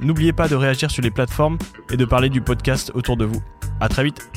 N'oubliez 0.00 0.32
pas 0.32 0.48
de 0.48 0.54
réagir 0.54 0.90
sur 0.90 1.02
les 1.02 1.10
plateformes 1.10 1.58
et 1.90 1.96
de 1.96 2.04
parler 2.04 2.28
du 2.28 2.40
podcast 2.40 2.92
autour 2.94 3.16
de 3.16 3.24
vous. 3.24 3.42
À 3.80 3.88
très 3.88 4.04
vite. 4.04 4.28